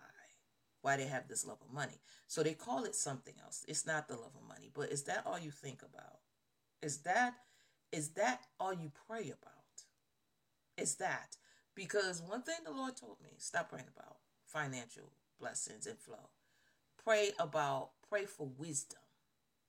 why 0.83 0.97
they 0.97 1.07
have 1.07 1.29
this 1.29 1.47
love 1.47 1.59
of 1.63 1.73
money. 1.73 2.01
So 2.27 2.43
they 2.43 2.55
call 2.55 2.85
it 2.85 2.95
something 2.95 3.35
else. 3.43 3.65
It's 3.67 3.87
not 3.87 4.09
the 4.09 4.15
love 4.15 4.33
of 4.37 4.49
money, 4.49 4.71
but 4.75 4.91
is 4.91 5.05
that 5.05 5.23
all 5.25 5.39
you 5.39 5.51
think 5.51 5.83
about? 5.83 6.19
Is 6.83 6.99
that 6.99 7.35
is 7.93 8.11
that 8.11 8.43
all 8.59 8.73
you 8.73 8.91
pray 9.07 9.27
about? 9.27 9.85
Is 10.77 10.97
that 10.97 11.37
because 11.75 12.23
one 12.23 12.43
thing 12.43 12.57
the 12.65 12.73
Lord 12.73 12.97
told 12.97 13.19
me, 13.23 13.31
stop 13.39 13.71
praying 13.71 13.87
about 13.97 14.17
financial 14.47 15.13
blessings 15.39 15.87
and 15.87 15.99
flow. 15.99 16.31
Pray 17.03 17.31
about 17.39 17.91
pray 18.09 18.25
for 18.25 18.49
wisdom 18.59 19.01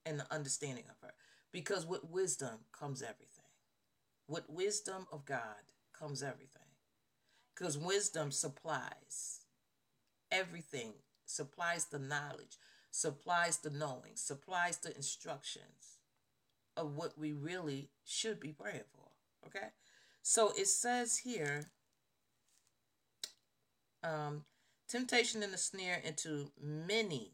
and 0.06 0.19
the 0.19 0.34
understanding 0.34 0.86
of 0.89 0.95
her. 1.02 1.13
Because 1.52 1.86
with 1.86 2.04
wisdom 2.04 2.60
comes 2.71 3.02
everything. 3.02 3.30
With 4.28 4.49
wisdom 4.49 5.06
of 5.12 5.26
God 5.26 5.71
comes 5.97 6.23
everything. 6.23 6.62
Because 7.54 7.78
wisdom 7.78 8.32
supplies 8.32 9.42
everything, 10.34 10.93
supplies 11.26 11.86
the 11.86 12.00
knowledge, 12.00 12.58
supplies 12.91 13.58
the 13.60 13.69
knowing, 13.69 14.15
supplies 14.15 14.78
the 14.78 14.96
instructions 14.96 16.00
of 16.76 16.96
what 16.96 17.17
we 17.17 17.32
really 17.32 17.89
should 18.04 18.39
be 18.39 18.52
praying 18.52 18.82
for. 18.93 19.48
Okay? 19.48 19.67
So 20.22 20.52
it 20.58 20.67
says 20.67 21.17
here 21.17 21.65
um, 24.04 24.43
temptation 24.88 25.43
and 25.43 25.54
the 25.54 25.58
snare 25.58 26.02
into 26.04 26.52
many 26.62 27.34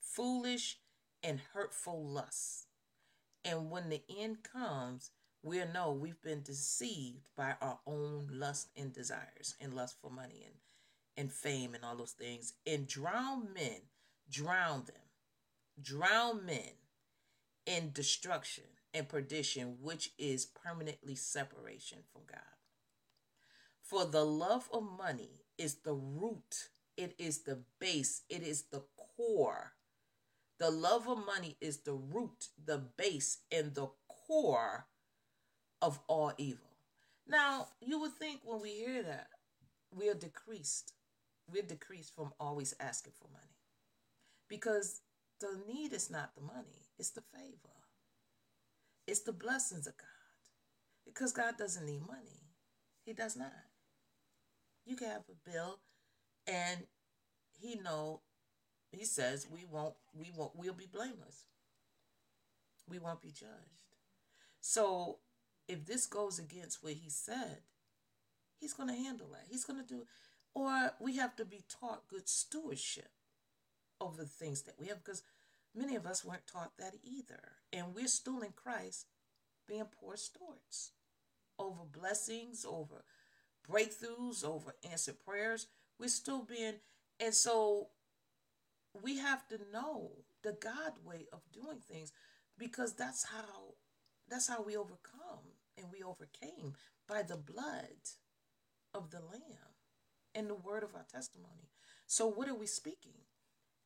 foolish 0.00 0.78
and 1.22 1.40
hurtful 1.52 2.04
lusts. 2.04 2.66
And 3.44 3.70
when 3.70 3.90
the 3.90 4.02
end 4.18 4.38
comes, 4.42 5.10
we'll 5.42 5.72
know 5.72 5.92
we've 5.92 6.20
been 6.22 6.42
deceived 6.42 7.28
by 7.36 7.54
our 7.60 7.78
own 7.86 8.28
lust 8.32 8.68
and 8.76 8.92
desires 8.92 9.54
and 9.60 9.74
lust 9.74 9.96
for 10.00 10.10
money 10.10 10.42
and, 10.44 10.54
and 11.16 11.32
fame 11.32 11.74
and 11.74 11.84
all 11.84 11.96
those 11.96 12.12
things. 12.12 12.54
And 12.66 12.86
drown 12.86 13.48
men, 13.54 13.82
drown 14.30 14.84
them, 14.86 14.96
drown 15.80 16.44
men 16.44 16.72
in 17.66 17.92
destruction 17.92 18.64
and 18.94 19.08
perdition, 19.08 19.78
which 19.80 20.12
is 20.18 20.46
permanently 20.46 21.14
separation 21.14 21.98
from 22.12 22.22
God. 22.30 22.40
For 23.82 24.04
the 24.04 24.24
love 24.24 24.68
of 24.72 24.82
money 24.82 25.42
is 25.58 25.76
the 25.76 25.94
root, 25.94 26.68
it 26.96 27.14
is 27.18 27.42
the 27.42 27.60
base, 27.78 28.22
it 28.28 28.42
is 28.42 28.64
the 28.72 28.82
core. 29.16 29.72
The 30.58 30.70
love 30.70 31.06
of 31.08 31.24
money 31.26 31.56
is 31.60 31.78
the 31.78 31.92
root, 31.92 32.48
the 32.64 32.78
base, 32.78 33.38
and 33.52 33.74
the 33.74 33.90
core 34.08 34.86
of 35.82 36.00
all 36.08 36.32
evil. 36.38 36.70
Now, 37.28 37.68
you 37.80 38.00
would 38.00 38.12
think 38.12 38.40
when 38.42 38.62
we 38.62 38.70
hear 38.70 39.02
that, 39.02 39.28
we 39.90 40.08
are 40.08 40.14
decreased. 40.14 40.94
We're 41.50 41.62
decreased 41.62 42.14
from 42.14 42.32
always 42.40 42.74
asking 42.80 43.12
for 43.18 43.28
money. 43.32 43.44
Because 44.48 45.00
the 45.40 45.60
need 45.66 45.92
is 45.92 46.10
not 46.10 46.34
the 46.34 46.40
money, 46.40 46.88
it's 46.98 47.10
the 47.10 47.22
favor. 47.34 47.74
It's 49.06 49.20
the 49.20 49.32
blessings 49.32 49.86
of 49.86 49.96
God. 49.96 50.06
Because 51.04 51.32
God 51.32 51.56
doesn't 51.56 51.86
need 51.86 52.00
money. 52.06 52.42
He 53.04 53.12
does 53.12 53.36
not. 53.36 53.52
You 54.84 54.96
can 54.96 55.08
have 55.08 55.24
a 55.30 55.50
bill 55.50 55.78
and 56.46 56.86
he 57.60 57.76
know 57.76 58.20
he 58.90 59.04
says 59.04 59.46
we 59.50 59.64
won't 59.70 59.94
we 60.14 60.30
won't 60.36 60.56
we'll 60.56 60.72
be 60.72 60.88
blameless. 60.92 61.44
We 62.88 62.98
won't 62.98 63.20
be 63.20 63.30
judged. 63.30 63.86
So 64.60 65.18
if 65.68 65.86
this 65.86 66.06
goes 66.06 66.38
against 66.38 66.82
what 66.82 66.94
he 66.94 67.10
said, 67.10 67.58
he's 68.60 68.72
going 68.72 68.88
to 68.88 68.94
handle 68.94 69.28
that. 69.32 69.46
He's 69.48 69.64
going 69.64 69.80
to 69.80 69.86
do 69.86 70.02
or 70.56 70.92
we 70.98 71.18
have 71.18 71.36
to 71.36 71.44
be 71.44 71.62
taught 71.68 72.08
good 72.08 72.26
stewardship 72.26 73.10
over 74.00 74.22
the 74.22 74.28
things 74.28 74.62
that 74.62 74.80
we 74.80 74.86
have 74.86 75.04
because 75.04 75.22
many 75.74 75.94
of 75.94 76.06
us 76.06 76.24
weren't 76.24 76.46
taught 76.50 76.78
that 76.78 76.94
either. 77.04 77.52
And 77.74 77.94
we're 77.94 78.08
still 78.08 78.40
in 78.40 78.52
Christ 78.56 79.04
being 79.68 79.84
poor 80.00 80.16
stewards 80.16 80.92
over 81.58 81.82
blessings, 81.84 82.64
over 82.66 83.04
breakthroughs, 83.70 84.46
over 84.46 84.74
answered 84.90 85.20
prayers. 85.20 85.66
We're 86.00 86.08
still 86.08 86.42
being, 86.42 86.76
and 87.20 87.34
so 87.34 87.88
we 89.02 89.18
have 89.18 89.46
to 89.48 89.58
know 89.70 90.12
the 90.42 90.56
God 90.58 90.94
way 91.04 91.26
of 91.34 91.40
doing 91.52 91.80
things 91.86 92.12
because 92.58 92.94
that's 92.94 93.24
how 93.24 93.74
that's 94.26 94.48
how 94.48 94.62
we 94.62 94.74
overcome 94.74 95.52
and 95.76 95.88
we 95.92 96.02
overcame 96.02 96.72
by 97.06 97.22
the 97.22 97.36
blood 97.36 98.08
of 98.94 99.10
the 99.10 99.20
lamb 99.20 99.75
and 100.36 100.48
the 100.48 100.54
word 100.54 100.82
of 100.82 100.94
our 100.94 101.06
testimony. 101.10 101.70
So 102.06 102.26
what 102.26 102.48
are 102.48 102.54
we 102.54 102.66
speaking? 102.66 103.12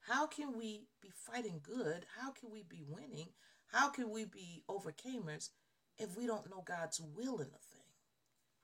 How 0.01 0.27
can 0.27 0.59
we 0.59 0.89
be 1.01 1.11
fighting 1.15 1.61
good? 1.63 2.05
How 2.19 2.33
can 2.33 2.51
we 2.51 2.65
be 2.69 2.83
winning? 2.87 3.29
How 3.73 3.91
can 3.91 4.11
we 4.11 4.25
be 4.25 4.65
overcomers 4.69 5.51
if 5.97 6.17
we 6.17 6.27
don't 6.27 6.51
know 6.51 6.63
God's 6.67 7.01
will 7.01 7.37
in 7.37 7.47
a 7.47 7.63
thing? 7.71 7.87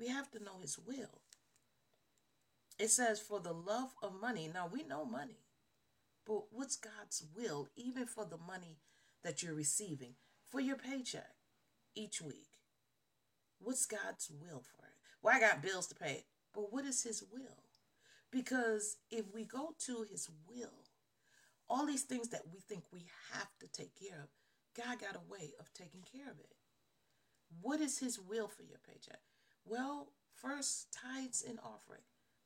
We 0.01 0.09
have 0.09 0.31
to 0.33 0.43
know 0.43 0.59
his 0.61 0.79
will. 0.79 1.21
It 2.79 2.91
says, 2.91 3.21
for 3.21 3.41
the 3.41 3.53
love 3.53 3.95
of 4.03 4.21
money. 4.21 4.51
Now 4.53 4.69
we 4.71 4.83
know 4.83 5.05
money, 5.05 5.45
but 6.27 6.53
what's 6.53 6.77
God's 6.77 7.25
will, 7.35 7.69
even 7.77 8.07
for 8.07 8.25
the 8.25 8.37
money 8.37 8.79
that 9.23 9.43
you're 9.43 9.55
receiving, 9.55 10.15
for 10.51 10.61
your 10.61 10.77
paycheck 10.77 11.37
each 11.95 12.21
week? 12.21 12.49
What's 13.59 13.87
God's 13.87 14.31
will 14.31 14.61
for 14.61 14.85
it? 14.85 14.93
Well, 15.23 15.35
I 15.35 15.41
got 15.41 15.63
bills 15.63 15.87
to 15.89 15.95
pay, 15.95 16.25
but 16.53 16.73
what 16.73 16.85
is 16.85 17.03
his 17.05 17.23
will? 17.33 17.66
Because 18.31 18.97
if 19.11 19.25
we 19.33 19.45
go 19.45 19.75
to 19.87 20.05
his 20.11 20.29
will, 20.49 20.85
all 21.69 21.87
these 21.87 22.03
things 22.03 22.29
that 22.29 22.43
we 22.53 22.61
think 22.61 22.85
we 22.93 23.07
have 23.33 23.49
to 23.61 23.69
take 23.69 23.95
care 23.99 24.21
of, 24.23 24.29
God 24.77 25.01
got 25.01 25.17
a 25.17 25.31
way 25.31 25.53
of 25.59 25.73
taking 25.73 26.03
care 26.03 26.31
of 26.31 26.39
it. 26.39 26.55
What 27.63 27.81
is 27.81 27.99
his 27.99 28.19
will 28.19 28.49
for 28.49 28.63
your 28.63 28.79
paycheck? 28.87 29.21
Well, 29.65 30.09
first 30.35 30.89
tithes 30.93 31.45
and 31.47 31.59
offering. 31.61 32.03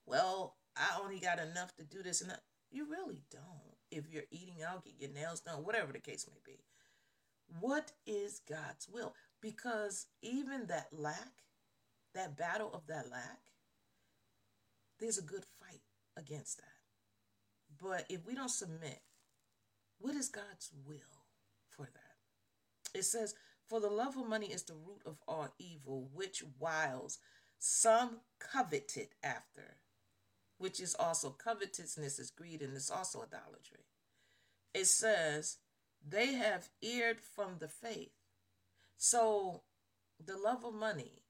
Well, 0.07 0.57
I 0.77 1.01
only 1.03 1.19
got 1.19 1.39
enough 1.39 1.75
to 1.77 1.85
do 1.85 2.03
this 2.03 2.21
and. 2.21 2.33
You 2.71 2.87
really 2.89 3.23
don't. 3.31 3.77
If 3.91 4.05
you're 4.09 4.31
eating 4.31 4.63
out, 4.67 4.85
get 4.85 4.95
your 5.01 5.11
nails 5.11 5.41
done, 5.41 5.65
whatever 5.65 5.93
the 5.93 5.99
case 5.99 6.27
may 6.29 6.39
be. 6.45 6.61
What 7.59 7.93
is 8.07 8.41
God's 8.49 8.89
will? 8.89 9.15
Because 9.41 10.07
even 10.23 10.67
that 10.69 10.87
lack, 10.93 11.43
that 12.15 12.37
battle 12.37 12.71
of 12.73 12.87
that 12.87 13.11
lack, 13.11 13.41
there's 15.01 15.19
a 15.19 15.23
good 15.23 15.45
against 16.17 16.59
that. 16.59 16.65
But 17.81 18.07
if 18.09 18.27
we 18.27 18.35
don't 18.35 18.51
submit, 18.51 19.01
what 19.99 20.15
is 20.15 20.29
God's 20.29 20.71
will 20.87 21.25
for 21.69 21.85
that? 21.85 22.99
It 22.99 23.05
says, 23.05 23.35
For 23.67 23.81
the 23.81 23.89
love 23.89 24.17
of 24.17 24.29
money 24.29 24.47
is 24.47 24.63
the 24.63 24.75
root 24.75 25.03
of 25.07 25.19
all 25.29 25.49
evil, 25.59 26.09
which 26.13 26.43
whiles 26.59 27.19
some 27.59 28.21
coveted 28.39 29.09
after, 29.23 29.77
which 30.59 30.81
is 30.81 30.95
also 30.95 31.31
covetousness 31.31 32.19
is 32.19 32.31
greed 32.31 32.63
and 32.63 32.75
it's 32.75 32.91
also 32.91 33.23
idolatry. 33.23 33.87
It 34.75 34.87
says, 34.87 35.59
They 36.07 36.35
have 36.35 36.69
erred 36.83 37.21
from 37.21 37.57
the 37.59 37.69
faith. 37.69 38.13
So 38.97 39.63
the 40.25 40.37
love 40.37 40.65
of 40.65 40.75
money, 40.75 41.23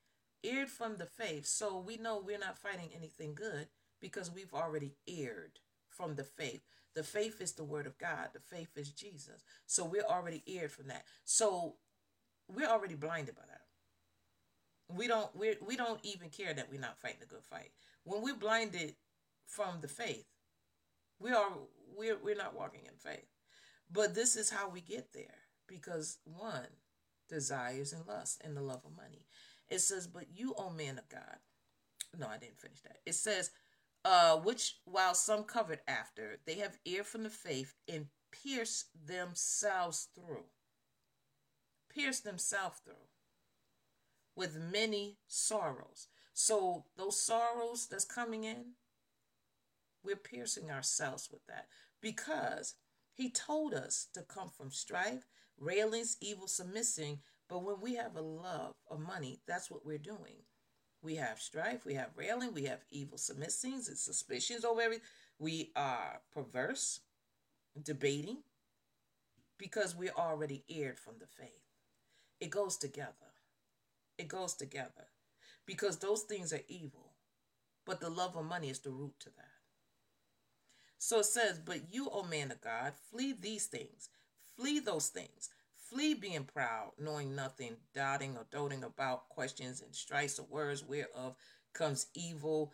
erred 0.43 0.69
from 0.69 0.97
the 0.97 1.07
faith. 1.07 1.47
So 1.47 1.79
we 1.79 1.97
know 1.97 2.23
we're 2.25 2.39
not 2.39 2.59
fighting 2.59 2.91
anything 2.95 3.35
good 3.35 3.69
because 4.01 4.31
we've 4.31 4.55
already 4.55 4.95
erred 5.09 5.61
from 5.89 6.15
the 6.15 6.25
faith. 6.25 6.63
The 6.95 7.03
faith 7.03 7.41
is 7.41 7.53
the 7.53 7.65
word 7.65 7.87
of 7.87 7.99
God. 7.99 8.31
The 8.33 8.41
faith 8.41 8.77
is 8.77 8.91
Jesus. 8.91 9.45
So 9.67 9.85
we're 9.85 10.03
already 10.03 10.43
erred 10.47 10.73
from 10.73 10.89
that. 10.89 11.05
So 11.25 11.77
we're 12.49 12.69
already 12.69 12.95
blinded 12.95 13.37
by 13.37 13.43
that. 13.49 13.61
We 14.97 15.07
don't 15.07 15.35
we 15.37 15.55
we 15.65 15.77
don't 15.77 16.01
even 16.03 16.31
care 16.31 16.53
that 16.53 16.69
we're 16.71 16.81
not 16.81 16.99
fighting 17.01 17.21
a 17.23 17.27
good 17.27 17.45
fight. 17.45 17.71
When 18.03 18.23
we're 18.23 18.35
blinded 18.35 18.95
from 19.47 19.81
the 19.81 19.89
faith, 19.89 20.27
we 21.21 21.31
are 21.31 21.51
we're 21.97 22.19
we're 22.19 22.35
not 22.35 22.57
walking 22.57 22.87
in 22.87 22.97
faith. 22.97 23.29
But 23.93 24.15
this 24.15 24.35
is 24.35 24.51
how 24.51 24.69
we 24.69 24.81
get 24.81 25.13
there 25.13 25.39
because 25.69 26.19
one 26.25 26.67
desires 27.29 27.93
and 27.93 28.07
lust 28.07 28.41
and 28.45 28.57
the 28.57 28.63
love 28.63 28.83
of 28.85 28.97
money. 28.97 29.27
It 29.69 29.81
says, 29.81 30.09
"But 30.09 30.27
you, 30.35 30.55
O 30.59 30.71
man 30.71 30.99
of 30.99 31.09
God." 31.09 31.39
No, 32.19 32.27
I 32.27 32.39
didn't 32.39 32.59
finish 32.59 32.81
that. 32.81 32.99
It 33.07 33.15
says, 33.15 33.51
uh, 34.05 34.37
which 34.39 34.79
while 34.85 35.15
some 35.15 35.45
covered 35.45 35.81
after, 35.87 36.39
they 36.47 36.55
have 36.55 36.79
ear 36.85 37.05
from 37.05 37.23
the 37.23 37.31
faith 37.31 37.75
and 37.89 38.07
pierce 38.33 38.87
themselves 39.07 40.09
through. 40.15 40.45
Pierce 41.93 42.21
themselves 42.21 42.79
through 42.85 42.95
with 44.37 44.57
many 44.57 45.19
sorrows. 45.27 46.09
So 46.33 46.85
those 46.97 47.21
sorrows 47.21 47.87
that's 47.91 48.05
coming 48.05 48.45
in, 48.45 48.73
we're 50.03 50.17
piercing 50.17 50.71
ourselves 50.71 51.29
with 51.31 51.45
that 51.47 51.67
because 52.01 52.77
he 53.13 53.31
told 53.31 53.75
us 53.75 54.07
to 54.15 54.23
come 54.23 54.49
from 54.49 54.71
strife, 54.71 55.27
railings, 55.59 56.17
evil, 56.23 56.47
submitting. 56.47 57.19
But 57.49 57.65
when 57.65 57.81
we 57.83 57.97
have 57.97 58.17
a 58.17 58.23
love 58.23 58.73
of 58.91 59.01
money, 59.01 59.41
that's 59.47 59.71
what 59.71 59.85
we're 59.85 59.99
doing. 59.99 60.45
We 61.03 61.17
have 61.17 61.41
strife, 61.41 61.87
we 61.87 61.95
have 61.95 62.11
railing, 62.17 62.53
we 62.53 62.65
have 62.65 62.85
evil 62.91 63.17
submissions 63.17 63.89
and 63.89 63.97
suspicions 63.97 64.65
over 64.65 64.83
everything. 64.83 65.05
We 65.39 65.71
are 65.75 66.21
perverse, 66.33 67.01
debating, 67.83 68.39
because 69.59 69.97
we're 69.97 70.13
already 70.17 70.65
eared 70.69 70.99
from 70.99 71.15
the 71.19 71.27
faith. 71.27 71.49
It 72.41 72.51
goes 72.51 72.77
together. 72.77 73.13
It 74.19 74.29
goes 74.29 74.55
together. 74.55 75.09
Because 75.67 75.99
those 75.99 76.23
things 76.23 76.53
are 76.53 76.61
evil. 76.69 77.13
But 77.87 78.01
the 78.01 78.11
love 78.11 78.37
of 78.37 78.45
money 78.45 78.69
is 78.69 78.81
the 78.81 78.91
root 78.91 79.15
to 79.21 79.31
that. 79.31 79.61
So 80.99 81.21
it 81.21 81.27
says, 81.27 81.59
But 81.59 81.93
you, 81.93 82.09
O 82.11 82.23
man 82.23 82.51
of 82.51 82.61
God, 82.61 82.93
flee 83.11 83.35
these 83.39 83.67
things. 83.67 84.11
Flee 84.57 84.81
those 84.81 85.09
things. 85.09 85.49
Flee 85.91 86.15
being 86.15 86.45
proud, 86.45 86.93
knowing 87.01 87.35
nothing, 87.35 87.77
doubting 87.95 88.37
or 88.37 88.47
doting 88.53 88.85
about 88.85 89.29
questions 89.29 89.83
and 89.83 89.93
strifes 89.93 90.39
of 90.39 90.49
words 90.49 90.85
whereof 90.85 91.35
comes 91.75 92.07
evil, 92.15 92.73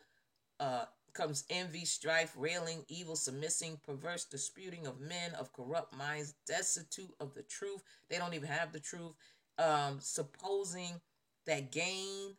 uh, 0.60 0.84
comes 1.14 1.44
envy, 1.48 1.86
strife, 1.86 2.34
railing, 2.36 2.84
evil, 2.88 3.16
submitting, 3.16 3.80
perverse 3.86 4.26
disputing 4.26 4.86
of 4.86 5.00
men 5.00 5.32
of 5.38 5.54
corrupt 5.54 5.96
minds, 5.96 6.34
destitute 6.46 7.14
of 7.18 7.32
the 7.32 7.42
truth. 7.42 7.82
They 8.10 8.18
don't 8.18 8.34
even 8.34 8.50
have 8.50 8.72
the 8.72 8.80
truth. 8.80 9.14
Um, 9.58 9.98
supposing 10.00 11.00
that 11.46 11.72
gain 11.72 12.36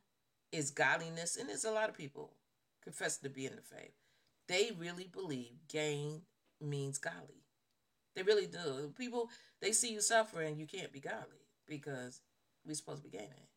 is 0.52 0.70
godliness, 0.70 1.38
and 1.38 1.50
there's 1.50 1.66
a 1.66 1.72
lot 1.72 1.90
of 1.90 1.98
people 1.98 2.34
confess 2.84 3.18
to 3.18 3.30
be 3.30 3.48
in 3.48 3.56
the 3.56 3.64
faith. 3.64 3.96
They 4.48 4.72
really 4.78 5.10
believe 5.12 5.54
gain 5.68 6.22
means 6.62 7.00
godly. 7.00 7.37
They 8.18 8.24
really 8.24 8.48
do. 8.48 8.94
People 8.98 9.32
they 9.62 9.74
see 9.74 9.94
you 9.94 10.02
suffering, 10.02 10.60
you 10.60 10.68
can't 10.68 10.94
be 10.94 11.02
godly 11.02 11.48
because 11.70 12.22
we're 12.66 12.76
supposed 12.76 13.04
to 13.06 13.10
be 13.10 13.18
gaining. 13.18 13.48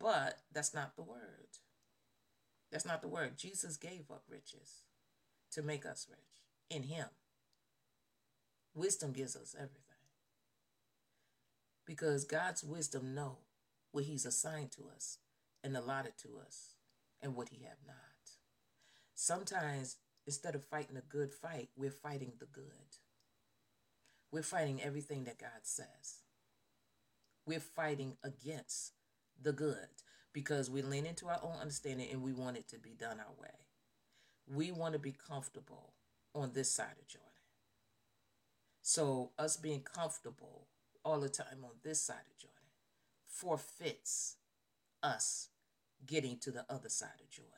But 0.00 0.40
that's 0.52 0.74
not 0.74 0.96
the 0.96 1.04
word. 1.04 1.48
That's 2.72 2.86
not 2.86 3.02
the 3.02 3.08
word. 3.08 3.38
Jesus 3.38 3.78
gave 3.78 4.10
up 4.12 4.24
riches 4.30 4.82
to 5.52 5.62
make 5.62 5.86
us 5.86 6.08
rich 6.10 6.42
in 6.70 6.84
Him. 6.84 7.08
Wisdom 8.74 9.12
gives 9.12 9.36
us 9.36 9.56
everything. 9.58 9.96
because 11.86 12.24
God's 12.24 12.64
wisdom 12.64 13.14
know 13.14 13.38
what 13.92 14.04
he's 14.04 14.26
assigned 14.26 14.70
to 14.72 14.84
us 14.94 15.18
and 15.62 15.76
allotted 15.76 16.14
to 16.18 16.38
us 16.46 16.76
and 17.22 17.34
what 17.34 17.50
he 17.50 17.64
have 17.64 17.78
not. 17.86 17.96
Sometimes 19.14 19.96
instead 20.26 20.54
of 20.54 20.64
fighting 20.64 20.96
a 20.96 21.02
good 21.02 21.32
fight, 21.32 21.70
we're 21.76 21.90
fighting 21.90 22.32
the 22.38 22.46
good. 22.46 22.98
We're 24.32 24.42
fighting 24.42 24.82
everything 24.82 25.24
that 25.24 25.38
God 25.38 25.50
says. 25.62 26.22
We're 27.46 27.60
fighting 27.60 28.16
against 28.24 28.94
the 29.40 29.52
good 29.52 29.88
because 30.32 30.70
we 30.70 30.80
lean 30.80 31.04
into 31.04 31.28
our 31.28 31.38
own 31.42 31.56
understanding 31.60 32.08
and 32.10 32.22
we 32.22 32.32
want 32.32 32.56
it 32.56 32.66
to 32.68 32.78
be 32.78 32.94
done 32.98 33.20
our 33.20 33.34
way. 33.38 33.66
We 34.46 34.72
want 34.72 34.94
to 34.94 34.98
be 34.98 35.12
comfortable 35.12 35.92
on 36.34 36.52
this 36.54 36.72
side 36.72 36.96
of 36.98 37.06
Jordan. 37.06 37.28
So, 38.80 39.30
us 39.38 39.56
being 39.56 39.82
comfortable 39.82 40.66
all 41.04 41.20
the 41.20 41.28
time 41.28 41.62
on 41.62 41.76
this 41.84 42.02
side 42.02 42.24
of 42.30 42.38
Jordan 42.38 42.58
forfeits 43.28 44.36
us 45.02 45.50
getting 46.04 46.38
to 46.38 46.50
the 46.50 46.64
other 46.68 46.88
side 46.88 47.20
of 47.20 47.30
Jordan 47.30 47.52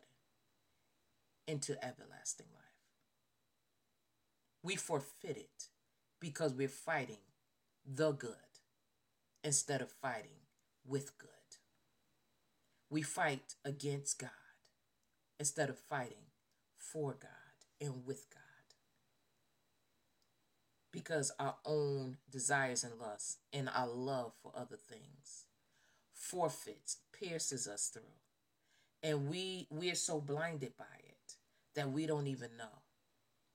into 1.47 1.83
everlasting 1.83 2.49
life. 2.53 2.65
We 4.63 4.77
forfeit 4.77 5.37
it 5.37 5.69
because 6.25 6.55
we're 6.55 6.69
fighting 6.69 7.19
the 7.85 8.11
good 8.13 8.31
instead 9.43 9.83
of 9.83 9.91
fighting 9.91 10.41
with 10.87 11.19
good. 11.19 11.29
We 12.89 13.03
fight 13.03 13.57
against 13.63 14.19
God 14.19 14.31
instead 15.39 15.69
of 15.69 15.79
fighting 15.79 16.31
for 16.79 17.13
God 17.13 17.77
and 17.79 18.07
with 18.07 18.31
God. 18.31 18.41
Because 20.91 21.31
our 21.39 21.57
own 21.67 22.17
desires 22.31 22.85
and 22.85 22.99
lusts 22.99 23.37
and 23.53 23.69
our 23.69 23.89
love 23.89 24.33
for 24.43 24.51
other 24.57 24.77
things 24.77 25.45
forfeits, 26.15 26.97
pierces 27.13 27.69
us 27.69 27.91
through. 27.93 28.03
And 29.03 29.29
we 29.29 29.67
we 29.69 29.91
are 29.91 29.95
so 29.95 30.23
blinded 30.23 30.75
by 30.79 30.85
it 31.07 31.35
that 31.75 31.91
we 31.91 32.07
don't 32.07 32.29
even 32.29 32.57
know. 32.57 32.84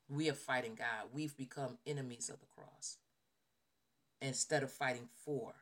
We 0.10 0.30
are 0.30 0.34
fighting 0.34 0.76
God. 0.76 1.10
We've 1.14 1.38
become 1.38 1.78
enemies 1.86 2.30
of 2.30 2.40
the 2.40 2.48
cross 2.48 2.98
instead 4.22 4.64
of 4.64 4.72
fighting 4.72 5.08
for. 5.24 5.54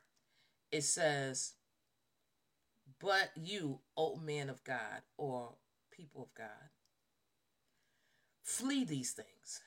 It 0.71 0.83
says, 0.83 1.53
But 2.99 3.31
you, 3.35 3.79
O 3.97 4.15
man 4.15 4.49
of 4.49 4.63
God, 4.63 5.01
or 5.17 5.55
people 5.91 6.23
of 6.23 6.33
God, 6.33 6.69
flee 8.41 8.85
these 8.85 9.11
things 9.11 9.59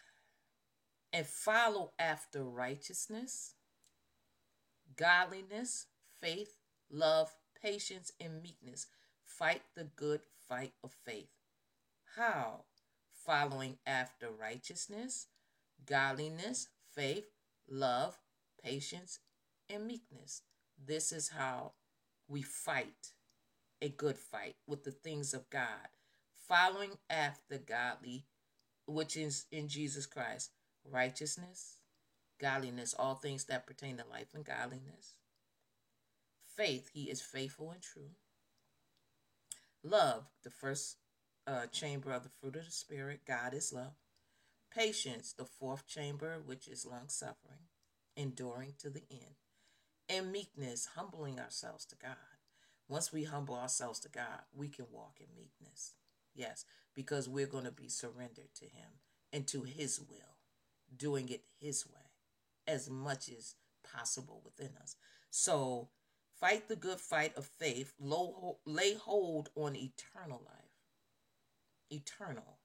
and 1.13 1.27
follow 1.27 1.93
after 1.99 2.43
righteousness, 2.43 3.55
godliness, 4.97 5.87
faith, 6.21 6.57
love, 6.91 7.35
patience, 7.61 8.13
and 8.21 8.43
meekness. 8.43 8.87
Fight 9.25 9.63
the 9.75 9.85
good 9.85 10.21
fight 10.49 10.73
of 10.83 10.93
faith. 11.05 11.31
How? 12.17 12.65
Following 13.31 13.79
after 13.87 14.29
righteousness, 14.29 15.29
godliness, 15.87 16.67
faith, 16.97 17.27
love, 17.69 18.19
patience, 18.61 19.21
and 19.73 19.87
meekness. 19.87 20.43
This 20.85 21.13
is 21.13 21.29
how 21.29 21.75
we 22.27 22.43
fight 22.43 23.13
a 23.81 23.89
good 23.89 24.19
fight 24.19 24.57
with 24.67 24.83
the 24.83 24.91
things 24.91 25.33
of 25.33 25.49
God, 25.49 25.91
following 26.49 26.99
after 27.09 27.59
godly, 27.59 28.25
which 28.89 29.17
is 29.17 29.47
in 29.53 29.69
Jesus 29.69 30.07
Christ, 30.07 30.51
righteousness, 30.85 31.77
godliness, 32.41 32.97
all 32.99 33.15
things 33.15 33.45
that 33.45 33.65
pertain 33.65 33.97
to 33.99 34.05
life 34.11 34.35
and 34.35 34.45
godliness. 34.45 35.15
Faith, 36.57 36.91
he 36.93 37.05
is 37.05 37.23
faithful 37.23 37.71
and 37.71 37.81
true. 37.81 38.11
Love, 39.85 40.25
the 40.43 40.51
first 40.51 40.97
uh, 41.51 41.67
chamber 41.67 42.13
of 42.13 42.23
the 42.23 42.29
fruit 42.29 42.57
of 42.57 42.65
the 42.65 42.71
Spirit, 42.71 43.21
God 43.27 43.55
is 43.55 43.73
love. 43.73 43.95
Patience, 44.75 45.33
the 45.33 45.45
fourth 45.45 45.87
chamber, 45.87 46.37
which 46.45 46.69
is 46.69 46.87
long 46.87 47.09
suffering, 47.09 47.67
enduring 48.17 48.75
to 48.79 48.89
the 48.89 49.03
end. 49.11 49.35
And 50.09 50.31
meekness, 50.31 50.91
humbling 50.95 51.41
ourselves 51.41 51.85
to 51.87 51.97
God. 51.97 52.17
Once 52.89 53.13
we 53.13 53.25
humble 53.25 53.57
ourselves 53.57 53.99
to 54.01 54.09
God, 54.09 54.43
we 54.55 54.69
can 54.69 54.87
walk 54.93 55.17
in 55.21 55.27
meekness. 55.37 55.95
Yes, 56.35 56.65
because 56.95 57.29
we're 57.29 57.47
going 57.47 57.65
to 57.65 57.73
be 57.73 57.89
surrendered 57.89 58.55
to 58.57 58.65
Him 58.65 59.01
and 59.33 59.47
to 59.49 59.63
His 59.63 60.01
will, 60.01 60.39
doing 60.97 61.29
it 61.29 61.43
His 61.61 61.87
way 61.87 62.11
as 62.67 62.89
much 62.89 63.29
as 63.29 63.55
possible 63.93 64.41
within 64.45 64.77
us. 64.81 64.97
So, 65.31 65.89
fight 66.41 66.69
the 66.69 66.77
good 66.77 67.01
fight 67.01 67.37
of 67.37 67.47
faith, 67.47 67.93
lay 67.99 68.95
hold 68.95 69.51
on 69.57 69.77
eternal 69.77 70.43
life. 70.45 70.70
Eternal, 71.91 72.59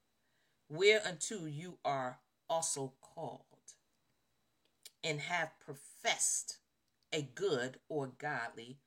whereunto 0.68 1.46
you 1.46 1.78
are 1.84 2.20
also 2.48 2.94
called 3.00 3.42
and 5.02 5.20
have 5.20 5.58
professed 5.60 6.58
a 7.12 7.22
good 7.22 7.78
or 7.88 8.08
godly 8.18 8.78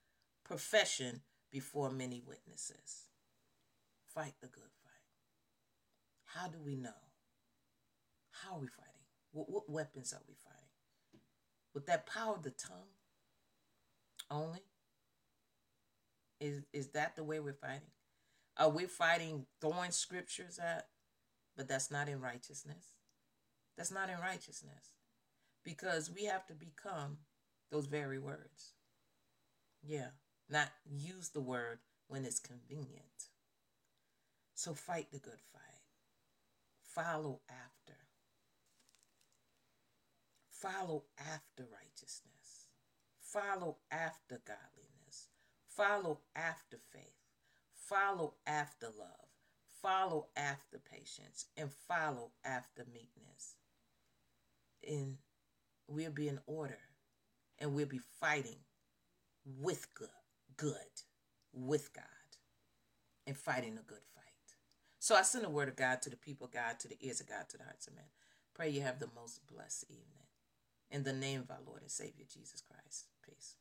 profession 0.44 1.22
before 1.52 1.90
many 1.90 2.22
witnesses. 2.26 3.08
Fight 4.14 4.34
the 4.42 4.48
good 4.48 4.72
fight. 4.84 4.92
How 6.26 6.48
do 6.48 6.58
we 6.64 6.76
know? 6.76 6.90
How 8.32 8.56
are 8.56 8.60
we 8.60 8.68
fighting? 8.68 8.90
What, 9.32 9.50
what 9.50 9.70
weapons 9.70 10.14
are 10.14 10.22
we 10.28 10.36
fighting? 10.36 11.22
With 11.74 11.86
that 11.86 12.06
power 12.06 12.36
of 12.36 12.44
the 12.44 12.52
tongue 12.52 12.96
only? 14.30 14.64
Is, 16.40 16.64
is 16.74 16.88
that 16.90 17.16
the 17.16 17.24
way 17.24 17.40
we're 17.40 17.54
fighting? 17.54 17.92
Are 18.60 18.70
we 18.70 18.86
fighting 18.86 19.46
throwing 19.62 19.92
scriptures 19.92 20.60
at? 20.60 20.88
But 21.56 21.70
that's 21.70 21.90
not 21.90 22.10
in 22.10 22.20
righteousness. 22.22 22.96
That's 23.78 23.92
not 23.92 24.10
in 24.10 24.20
righteousness. 24.20 24.98
Because 25.64 26.12
we 26.12 26.26
have 26.26 26.46
to 26.48 26.54
become 26.54 27.20
those 27.72 27.86
very 27.86 28.20
words. 28.20 28.74
Yeah, 29.82 30.10
not 30.50 30.68
use 30.86 31.30
the 31.30 31.42
word 31.42 31.80
when 32.08 32.26
it's 32.26 32.40
convenient. 32.40 33.30
So 34.56 34.74
fight 34.74 35.08
the 35.12 35.20
good 35.20 35.40
fight. 35.54 35.62
Follow 36.84 37.40
after. 37.50 37.98
Follow 40.52 41.04
after 41.18 41.64
righteousness. 41.72 42.68
Follow 43.22 43.78
after 43.90 44.42
godliness. 44.46 45.30
Follow 45.70 46.20
after 46.36 46.78
faith. 46.92 47.19
Follow 47.90 48.36
after 48.46 48.88
love. 48.88 49.28
Follow 49.82 50.28
after 50.38 50.78
patience. 50.78 51.46
And 51.58 51.72
follow 51.72 52.32
after 52.46 52.86
meekness. 52.94 53.56
And 54.88 55.18
we'll 55.88 56.12
be 56.12 56.28
in 56.28 56.40
order. 56.46 56.78
And 57.58 57.74
we'll 57.74 57.88
be 57.88 58.02
fighting 58.20 58.60
with 59.46 59.94
good. 59.96 60.08
Good. 60.58 60.76
With 61.52 61.94
God. 61.94 62.04
And 63.26 63.36
fighting 63.36 63.78
a 63.78 63.90
good 63.90 64.06
fight. 64.14 64.24
So 65.00 65.16
I 65.16 65.22
send 65.24 65.46
the 65.46 65.50
word 65.50 65.70
of 65.70 65.76
God 65.76 66.02
to 66.04 66.10
the 66.10 66.18
people 66.18 66.48
God, 66.48 66.80
to 66.82 66.88
the 66.88 66.98
ears 67.00 67.22
of 67.22 67.28
God, 67.28 67.48
to 67.50 67.58
the 67.58 67.64
hearts 67.64 67.88
of 67.88 67.96
men. 67.96 68.06
Pray 68.54 68.70
you 68.70 68.82
have 68.82 69.00
the 69.00 69.10
most 69.16 69.48
blessed 69.48 69.86
evening. 69.90 70.06
In 70.92 71.04
the 71.04 71.14
name 71.14 71.40
of 71.40 71.52
our 71.52 71.62
Lord 71.66 71.82
and 71.82 71.92
Savior 71.92 72.26
Jesus 72.32 72.62
Christ. 72.62 73.06
Peace. 73.26 73.56